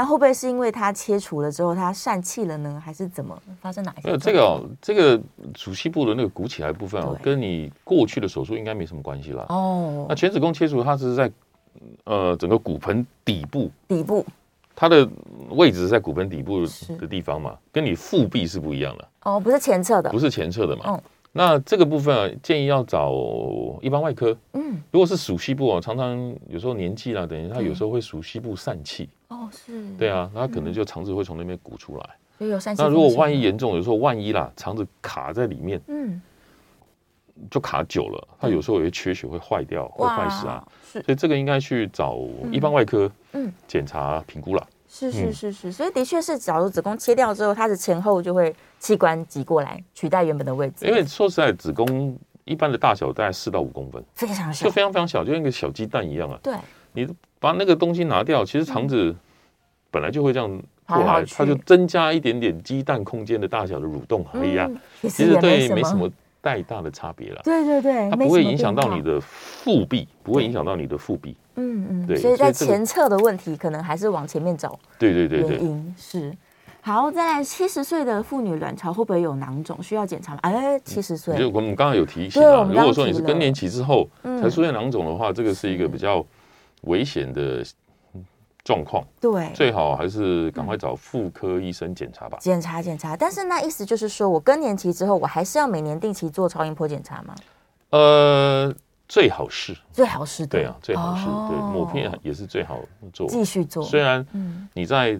[0.01, 2.81] 那会不会是因为它切除了之后它疝气了呢？
[2.83, 4.01] 还是怎么发生哪些？
[4.05, 5.21] 没有这个哦，这个
[5.53, 9.45] 主膝部的那个鼓起来的部分哦，跟你过去的手术应该没什么关系啦。
[9.49, 11.31] 哦，那全子宫切除它是在
[12.05, 14.25] 呃整个骨盆底部，底部
[14.75, 15.07] 它的
[15.51, 16.65] 位置是在骨盆底部
[16.97, 19.07] 的地方嘛，跟你腹壁是不一样的。
[19.21, 20.85] 哦，不是前侧的，不是前侧的嘛。
[20.87, 21.01] 嗯，
[21.33, 23.13] 那这个部分啊，建议要找
[23.81, 24.37] 一般外科。
[24.53, 29.07] 嗯，如果是属西部啊，常常有时候年纪啦，等于他有时候会属西部疝气。
[29.29, 32.09] 哦，是对啊，那可能就肠子会从那边鼓出来，
[32.39, 32.81] 有疝气。
[32.81, 36.21] 那如果万一严重，有时候万一啦，肠子卡在里面，嗯，
[37.49, 40.67] 就卡久了，它有时候也会缺血，会坏掉，会坏死啊。
[40.83, 42.19] 是，所以这个应该去找
[42.51, 44.67] 一般外科，嗯，检查评估了。
[44.91, 50.85] 是是是是，所以的确是，假如子宫切掉之后，它的前后就会器官挤过来取代原本的位置。
[50.85, 56.37] 因为说实在，子宫一般的大小大概四到五公分，非常小，就非常非常小，就像一个小鸡蛋一样啊。
[56.43, 56.53] 对，
[56.93, 57.07] 你。
[57.41, 59.15] 把那个东西拿掉，其实肠子
[59.89, 60.47] 本来就会这样
[60.85, 64.69] 过来，它就增加一点点鸡蛋空间的大小的蠕动而已啊。
[65.01, 66.07] 其实对没什么
[66.41, 67.41] 太大的差别了。
[67.43, 71.35] 对对对，它不会影响到你的腹壁，不会影响到你的腹壁。
[71.55, 72.17] 嗯嗯，对。
[72.17, 74.79] 所以在前侧的问题，可能还是往前面走。
[74.97, 76.35] 对对对对，原因是
[76.81, 77.11] 好。
[77.11, 79.81] 再来，七十岁的妇女卵巢会不会有囊肿？
[79.83, 80.39] 需要检查吗？
[80.43, 82.69] 哎，七十岁，就我们刚刚有提醒啊。
[82.71, 86.25] 如果说你是更年期之后才出现囊肿的话，这个是一个比较。
[86.85, 87.63] 危险的
[88.63, 92.37] 状况，对，最好还是赶快找妇科医生检查吧。
[92.39, 97.35] 检查检查，但是那意思就是说，我更年期之后，我还是要每年定期做超音波检查吗？
[97.89, 98.73] 呃，
[99.07, 100.63] 最好是，最好是，对。
[100.65, 102.79] 啊，最好是，对，抹片也是最好
[103.11, 103.83] 做，继续做。
[103.83, 104.25] 虽然
[104.73, 105.19] 你在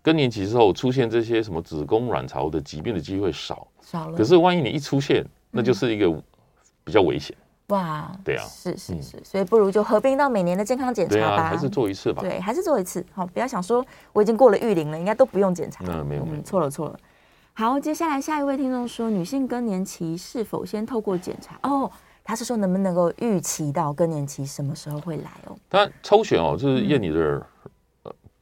[0.00, 6.08] 更年期之后出现这些什么子宫卵巢的疾病的机会少，少了，可是万一你一出现，那就是一个
[6.84, 7.36] 比较危险。
[7.68, 12.22] 哇，对啊，是是是，所以不如就合并到每年的健康检查吧，还是做一次吧。
[12.22, 13.04] 对，还是做一次。
[13.12, 15.84] 好，不要想说我已经过了育龄了，应该都不用检查。
[15.88, 16.98] 嗯，没有，没有，错了错了。
[17.54, 21.58] 好，接下来下一位听众说，女性更年期是否先透过检查？
[21.62, 21.90] 哦，
[22.22, 25.56] 他是说能不能够预期到更年期什么时候会来哦？
[25.68, 27.44] 他抽血哦，就是验你的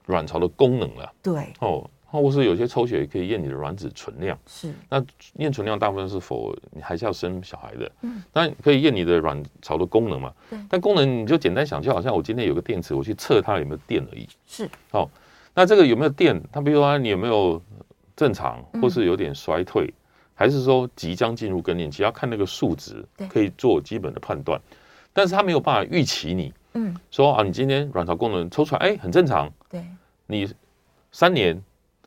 [0.07, 1.11] 卵巢的功能了。
[1.23, 1.89] 对，哦，
[2.23, 4.39] 或是有些抽血可以验你的卵子存量。
[4.47, 5.05] 是，那
[5.39, 7.93] 验存量大部分是否你还是要生小孩的？
[8.03, 10.33] 嗯，但可以验你的卵巢的功能嘛。
[10.49, 10.59] 对。
[10.69, 14.29] 但功能你就简单想，就好像我今天有个电池，我去测它有没有电而已。
[14.47, 14.69] 是。
[14.93, 15.09] 哦，
[15.55, 16.41] 那这个有没有电？
[16.53, 17.61] 它比如说你有没有
[18.17, 19.95] 正常，或是有点衰退，嗯、
[20.35, 22.03] 还是说即将进入更年期？
[22.03, 24.61] 要看那个数值，可以做基本的判断。
[25.13, 26.53] 但是它没有办法预期你。
[26.75, 26.97] 嗯。
[27.11, 29.53] 说啊，你今天卵巢功能抽出来，哎，很正常。
[29.69, 29.85] 对。
[30.27, 30.49] 你
[31.13, 31.63] 三年。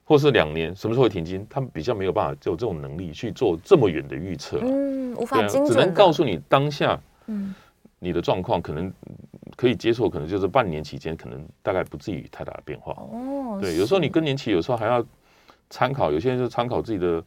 [0.07, 7.53] 或是两年什么时候会停经，他们比较没有办法有这种能力去做这么远的预测，嗯，无法精准，只能告诉你当下，嗯，
[7.99, 8.89] 你的状况可能
[9.57, 12.93] 可以接受，可能就是半年期间，可能大概不至于太大的变化。
[12.93, 15.05] 哦，对，有时候你更年期，有时候还要
[15.69, 17.21] 参考，有些人就参考自己的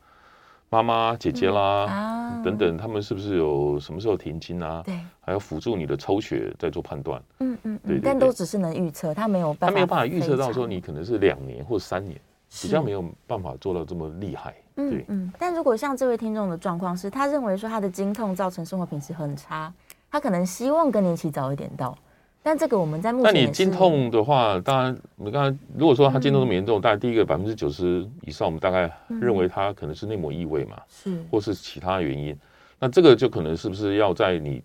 [0.70, 4.82] 妈妈、姐姐啦、嗯啊、等等，他们是不是有什么时候停经啊？
[4.86, 7.22] 对，还要辅助你的抽血再做判断。
[7.40, 12.18] 嗯嗯，对，对，对，但都只是能预测，他没有办法，他没有办法预测到说你可能是两年或三年。
[12.62, 15.32] 比较没有办法做到这么厉害，对，嗯嗯。
[15.38, 19.72] 但如果像这位听众的状况是，他认为说他的经痛造成生活品质很差，
[20.10, 21.96] 他可能希望更年期早一点到。
[22.42, 32.36] 但这个我们在目前，那你经痛的话，当然你刚才如果说他经痛这么严重，大概第一个百分之九十以上，我们大概认为他可能是内膜异位嘛，是，或是其他原因。
[32.80, 34.60] 那这个就可能是不是要在你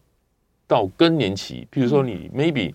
[0.66, 2.74] 到更年期，譬如说你 maybe。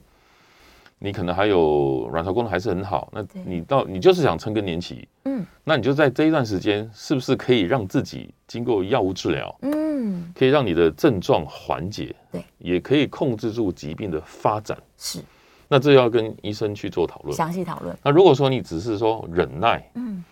[1.02, 15.20] 你可能还有卵巢功能还是很好，那你到你就是想撑更年期，嗯，那你就在这一段时间，是不是可以让自己经过药物治疗，嗯，可以让你的症状缓解，对，也可以控制住疾病的发展，是，
[15.68, 17.96] 那这要跟医生去做讨论，详细讨论。
[18.04, 20.22] 那如果说你只是说忍耐，嗯，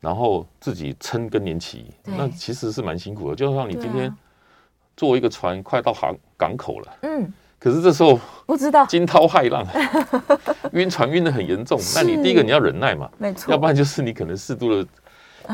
[0.00, 4.12] 然后自己撑更年期，那其实是蛮辛苦的，就像你今天
[4.96, 7.32] 坐一个船快到航港口了，嗯。
[7.60, 8.86] 可是这时候不知道。
[8.86, 9.64] 惊涛骇浪，
[10.72, 11.78] 晕船晕的很严重。
[11.94, 14.88] 那你第一个你要忍耐嘛，没错，要不然就是你可能适度的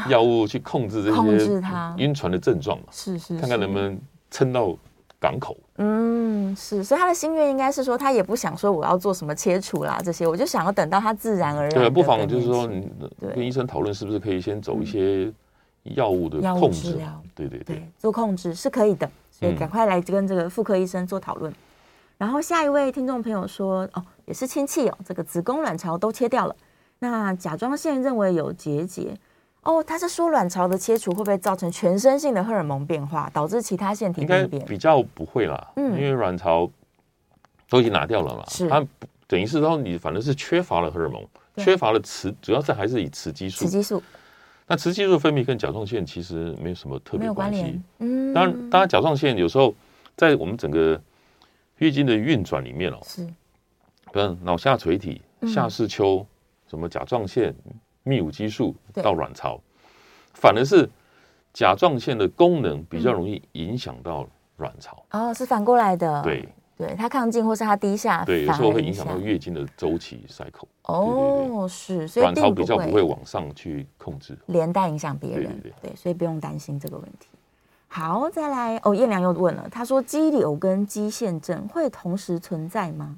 [0.09, 1.61] 药物去控制这些
[1.99, 3.99] 晕船的症状嘛，是是，看看能不能
[4.31, 4.73] 撑到
[5.19, 5.57] 港口。
[5.79, 11.71] 嗯，是，所以他的心愿应该是说，他也不想说我要做什么切除啦这些，我就想要等到他自然而然。
[11.71, 12.89] 对，不妨就是说，你
[13.35, 15.33] 跟医生讨论是不是可以先走一些
[15.83, 16.97] 药物的控制，
[17.35, 21.53] 对对对，做控制是可以的，所以赶快来跟这个妇科医生做讨论。
[22.19, 26.57] 然后下一位听众朋友说，哦，也是亲戚哦，这个子宫卵巢都切掉了，
[27.01, 29.15] 那甲状腺认为有结节，
[29.63, 34.65] 哦，他是说卵巢的切除会不会造成全身性的荷尔蒙变化，导致其他腺体病变？
[34.65, 36.71] 比较不会啦，嗯，因为卵巢
[37.69, 38.83] 都已经拿掉了嘛，是它
[39.27, 41.23] 等于是说你反正是缺乏了荷尔蒙，
[41.57, 44.03] 缺乏了雌，主要是还是以雌激素，雌激素，
[44.67, 49.75] 那雌激素分泌跟甲状腺其实没有什么特别关系，嗯，当然，当然甲状腺有时候
[50.17, 50.99] 在我们整个。
[51.79, 53.25] 月经的运转里面哦，是，
[54.13, 56.27] 比如脑下垂体、下视丘、嗯、
[56.69, 57.55] 什么甲状腺、
[58.05, 59.61] 泌乳激素到卵巢，
[60.33, 60.89] 反而是
[61.53, 65.05] 甲状腺的功能比较容易影响到卵巢。
[65.11, 66.23] 哦，是反过来的。
[66.23, 66.49] 对，
[66.79, 70.67] 对，它亢进或是它低下，对，有时候会影响到月经的周期 cycle。
[70.85, 75.53] 哦，对对对是，所以卵巢比较不会往上去控制，连带影响别人。
[75.61, 77.29] 对，对，对，对，所以不用担心这个问题。
[77.89, 78.95] 好，再来哦。
[78.95, 83.17] 燕良又问了，他说肌瘤跟肌腺症会同时存在吗？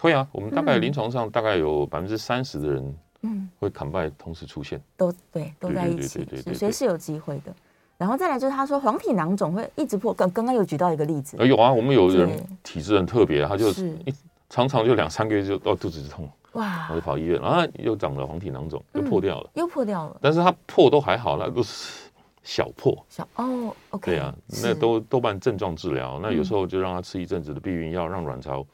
[0.00, 7.54] 会啊，我们大概临床上大概有百分之三十的人，嗯，会 combine 同时出现，都对，都在一起，所以是有机会的。
[7.96, 12.28] 然后再来就是他说黄体囊肿会一直破，刚刚刚有举到一个例子，有啊，我们有人
[12.62, 14.14] 体质很特别，他就一
[14.50, 22.02] 常常就两三个月就哦肚子就痛，哇，我就跑医院，然后又长了黄体囊肿，又破掉了，又破掉了，但是他破都还好，那都是。
[22.46, 24.32] 小破小哦，OK，对啊，
[24.62, 26.20] 那都多半症状治疗。
[26.22, 28.64] 那有时候就让他吃一阵子的避孕药，让卵巢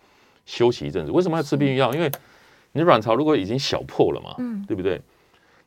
[0.45, 1.11] 休息一阵子。
[1.11, 1.95] 为什么要吃避孕药？
[1.95, 2.13] 因为
[2.73, 5.01] 你卵巢如果已经小破了嘛，嗯，对不对？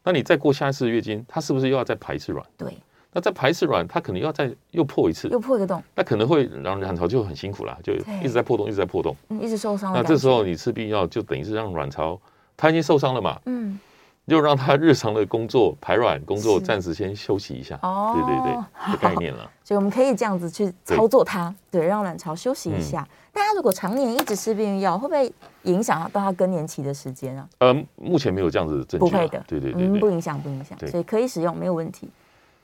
[0.04, 2.46] 那你再过下一次月经，它是不是又要再排一次卵？
[2.56, 2.78] 对，
[3.12, 7.92] 那再排一次卵，它可能要再又破一次，又破一个洞，那可能会让卵巢就很辛苦了，就
[8.22, 9.92] 一直在破洞，一直在破洞，嗯，一直受伤。
[9.92, 12.22] 那这时候你吃避孕药，就等于是让卵巢
[12.56, 13.80] 它已经受伤了嘛，嗯。
[14.28, 19.50] 就让他日常的工作排卵工作暂时先休息一下，哦，对对对，的概念了。
[19.64, 23.08] 所以我们可以这样子去操作它，对，对，让卵巢休息一下。
[23.32, 25.32] 大家、嗯、如果常年一直吃避孕药，会不会
[25.64, 27.48] 影响到他更年期的时间啊？
[27.60, 32.10] 呃，目前没有这样子的证据，不会的，对对对，对，嗯，不影响，不影响，所以可以使用，没有问题。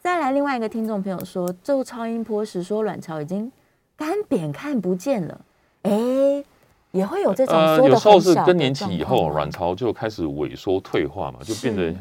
[0.02, 3.52] 再来，另外一个听众朋友说，做超音波时说卵巢已经
[3.96, 5.42] 干扁看不见了，
[5.84, 6.46] 哎、欸。
[6.92, 11.94] 也会有这种呃，有时候是更年期以后，卵巢就开始萎缩退化嘛，就变得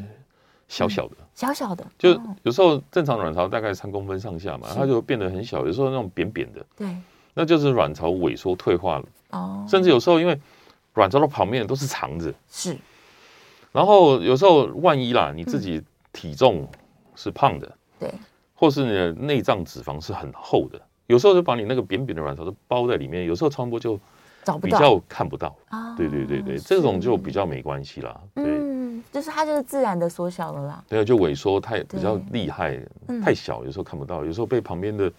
[0.67, 1.85] 小小的，小小的。
[1.97, 2.09] 就
[2.43, 6.95] 有时候正常卵巢大概三公分上下嘛，它就变得很小，有时候那种扁扁的，对，
[7.33, 9.05] 那就是卵巢萎缩退化了。
[9.31, 10.39] 哦，甚至有时候因为
[10.95, 12.77] 卵巢的旁边都是肠子，是。
[13.71, 15.81] 然后有时候万一啦，你自己
[16.11, 16.67] 体重
[17.15, 18.13] 是胖的，对，
[18.53, 20.77] 或是你的内脏脂肪是很厚的，
[21.07, 23.97] 有时候就把你那个扁扁的卵巢都包在里面，有时候超声波就
[24.61, 25.55] 比较看不到。
[25.69, 25.95] 啊。
[25.95, 28.19] 对对对对，这种就比较没关系啦。
[28.35, 28.71] 对。
[29.11, 32.79] 就是它就是自然的缩小了啦，对啊，就萎缩太比较厉害，
[33.21, 35.11] 太小，有时候看不到，有时候被旁边的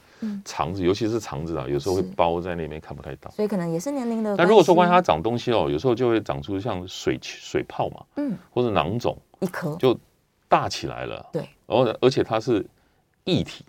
[0.45, 4.35] 肠子，尤其是肠子啊，有时候会包在那边看不太到，所以可能也是年龄的。
[4.37, 9.99] 但如果说关于它长东西哦，有时候就会长出像水水泡嘛，嗯，或者囊肿，一颗就
[10.49, 12.65] 大起来了，对，然后而且它是
[13.25, 13.65] 液体，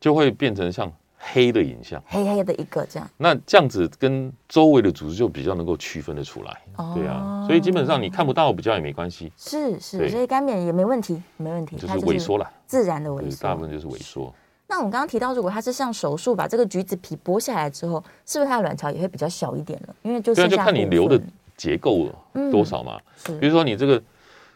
[0.00, 0.90] 就会变成像。
[1.18, 14.32] 黑的影像，黑黑的一个这样，那这样子跟周围的组织就比较能够区分得出来，哦、对啊，所以基本上你看不到比较也没关系，是是，所以干瘪也没问题，没问题，就是萎缩了，自然的萎缩，大部分就是萎缩。
[14.68, 19.96] 那我们刚刚提到，如果它是像手术把这个橘子皮剥下来之后，是不是它的卵巢也会比较小一点了？
[20.02, 21.20] 因为就就看你留的
[21.56, 22.08] 结构
[22.52, 22.98] 多少嘛，
[23.40, 24.00] 比如说你这个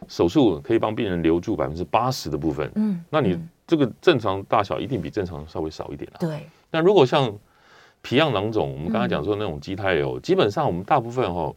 [0.07, 6.47] 手术可以帮病人留住百分之八十的部分，嗯，那你这个正常大小一定比正常稍微少一点啊，对。
[6.69, 7.33] 那如果像
[8.01, 11.53] 皮样囊肿，我们刚才讲说那种畸胎瘤，基本上我们大部分哈，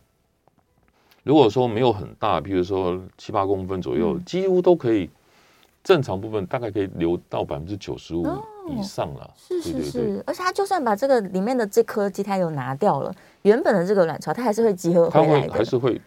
[1.24, 5.11] 如果说没有很大，比如说七八公分左右，几乎都可以
[5.82, 8.24] 正常部分大概可以留到百分之九十五
[8.68, 9.28] 以上了。
[9.36, 16.00] 是是是，而且它就算把这个里面的这颗畸胎瘤拿掉了，原本的这个卵巢它还是会集合回来的，还是会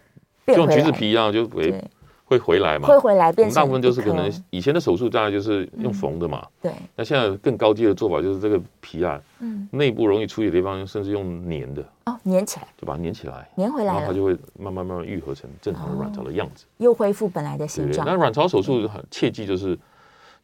[0.48, 1.84] 就像橘子皮一样就会。
[2.30, 2.88] 会回来嘛？
[2.88, 3.56] 会回来变成。
[3.56, 6.46] 大部分就是可能以前的手术大概就是用缝的嘛。
[6.62, 6.72] 对。
[6.96, 11.84] 那现在更高阶的做法就是这个皮啊，嗯，内部容易出血的地方，甚至用粘的。
[12.06, 12.68] 哦，粘起来。
[12.78, 13.50] 就把它粘起来。
[13.58, 13.94] 粘回来。
[13.94, 16.66] 然后它就会慢慢慢慢愈合成正常的卵巢的样子。
[16.78, 18.06] 又恢复本来的形状。
[18.06, 19.76] 那卵巢手术切记就是，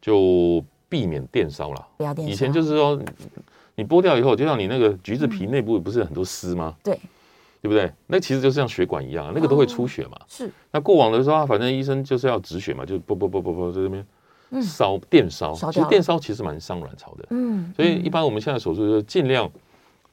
[0.02, 1.86] 就避免电烧了。
[1.96, 2.32] 不要电烧。
[2.32, 3.00] 以前就是说，
[3.76, 6.74] 你剥掉以后，就像你那个橘子皮内部不是很多丝吗？
[6.82, 6.98] 对。
[7.66, 7.92] 对不对？
[8.06, 10.16] 那其实就像血管一样，那个都会出血嘛。
[10.28, 10.48] 是。
[10.70, 14.06] 那过往的时候，反正医生就是要止血嘛，就啵啵啵啵啵在这边
[14.62, 15.52] 烧电烧。
[15.52, 17.26] 其实电烧其实蛮伤卵巢的。
[17.30, 17.72] 嗯。
[17.74, 19.50] 所以一般我们现在手术就是尽量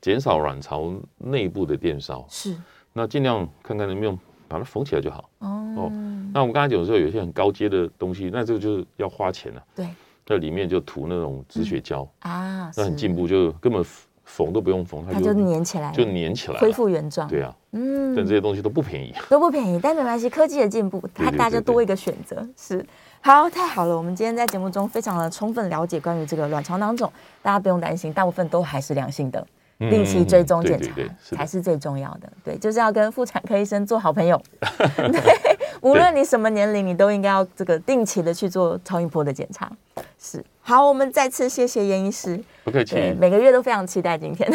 [0.02, 2.26] 减少卵巢内部的电烧。
[2.28, 2.56] 是。
[2.92, 5.30] 那尽量看看能不能把它缝起来就好。
[5.38, 5.92] 哦。
[6.34, 9.64] 那我们刚才讲的时候，有些很高阶的东西，那这个就是要花钱了。
[9.76, 9.88] 对。
[10.26, 13.86] 在里面就涂那种止血胶啊，那很进步，就根本。
[14.24, 17.28] 缝都不用缝，它就粘起来，就粘起来，恢复原状。
[17.28, 22.48] 对啊，嗯，但这些东西都不便宜，都不便宜，但没关系，科技的进步，它大家多一个选择。
[22.58, 22.86] 是，
[23.22, 27.12] 好，太好了，我们今天在节目中非常的充分了解关于这个卵巢囊肿，
[27.42, 29.46] 大家不用担心，大部分都还是良性的，
[29.78, 32.32] 定期追踪检查才是最重要的。
[32.44, 34.42] 对，就是要跟妇产科医生做好朋友。
[34.98, 35.53] 对，
[35.84, 39.70] 无论你什么年龄，你都应该要这个定期的去做超音波的检查。
[40.18, 42.42] 是，好，我们再次谢谢严医师。
[42.64, 44.50] 不客气，每个月都非常期待今天。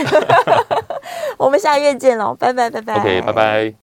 [1.36, 2.94] 我们下个月见喽，拜拜拜拜。
[2.98, 3.74] OK，拜拜。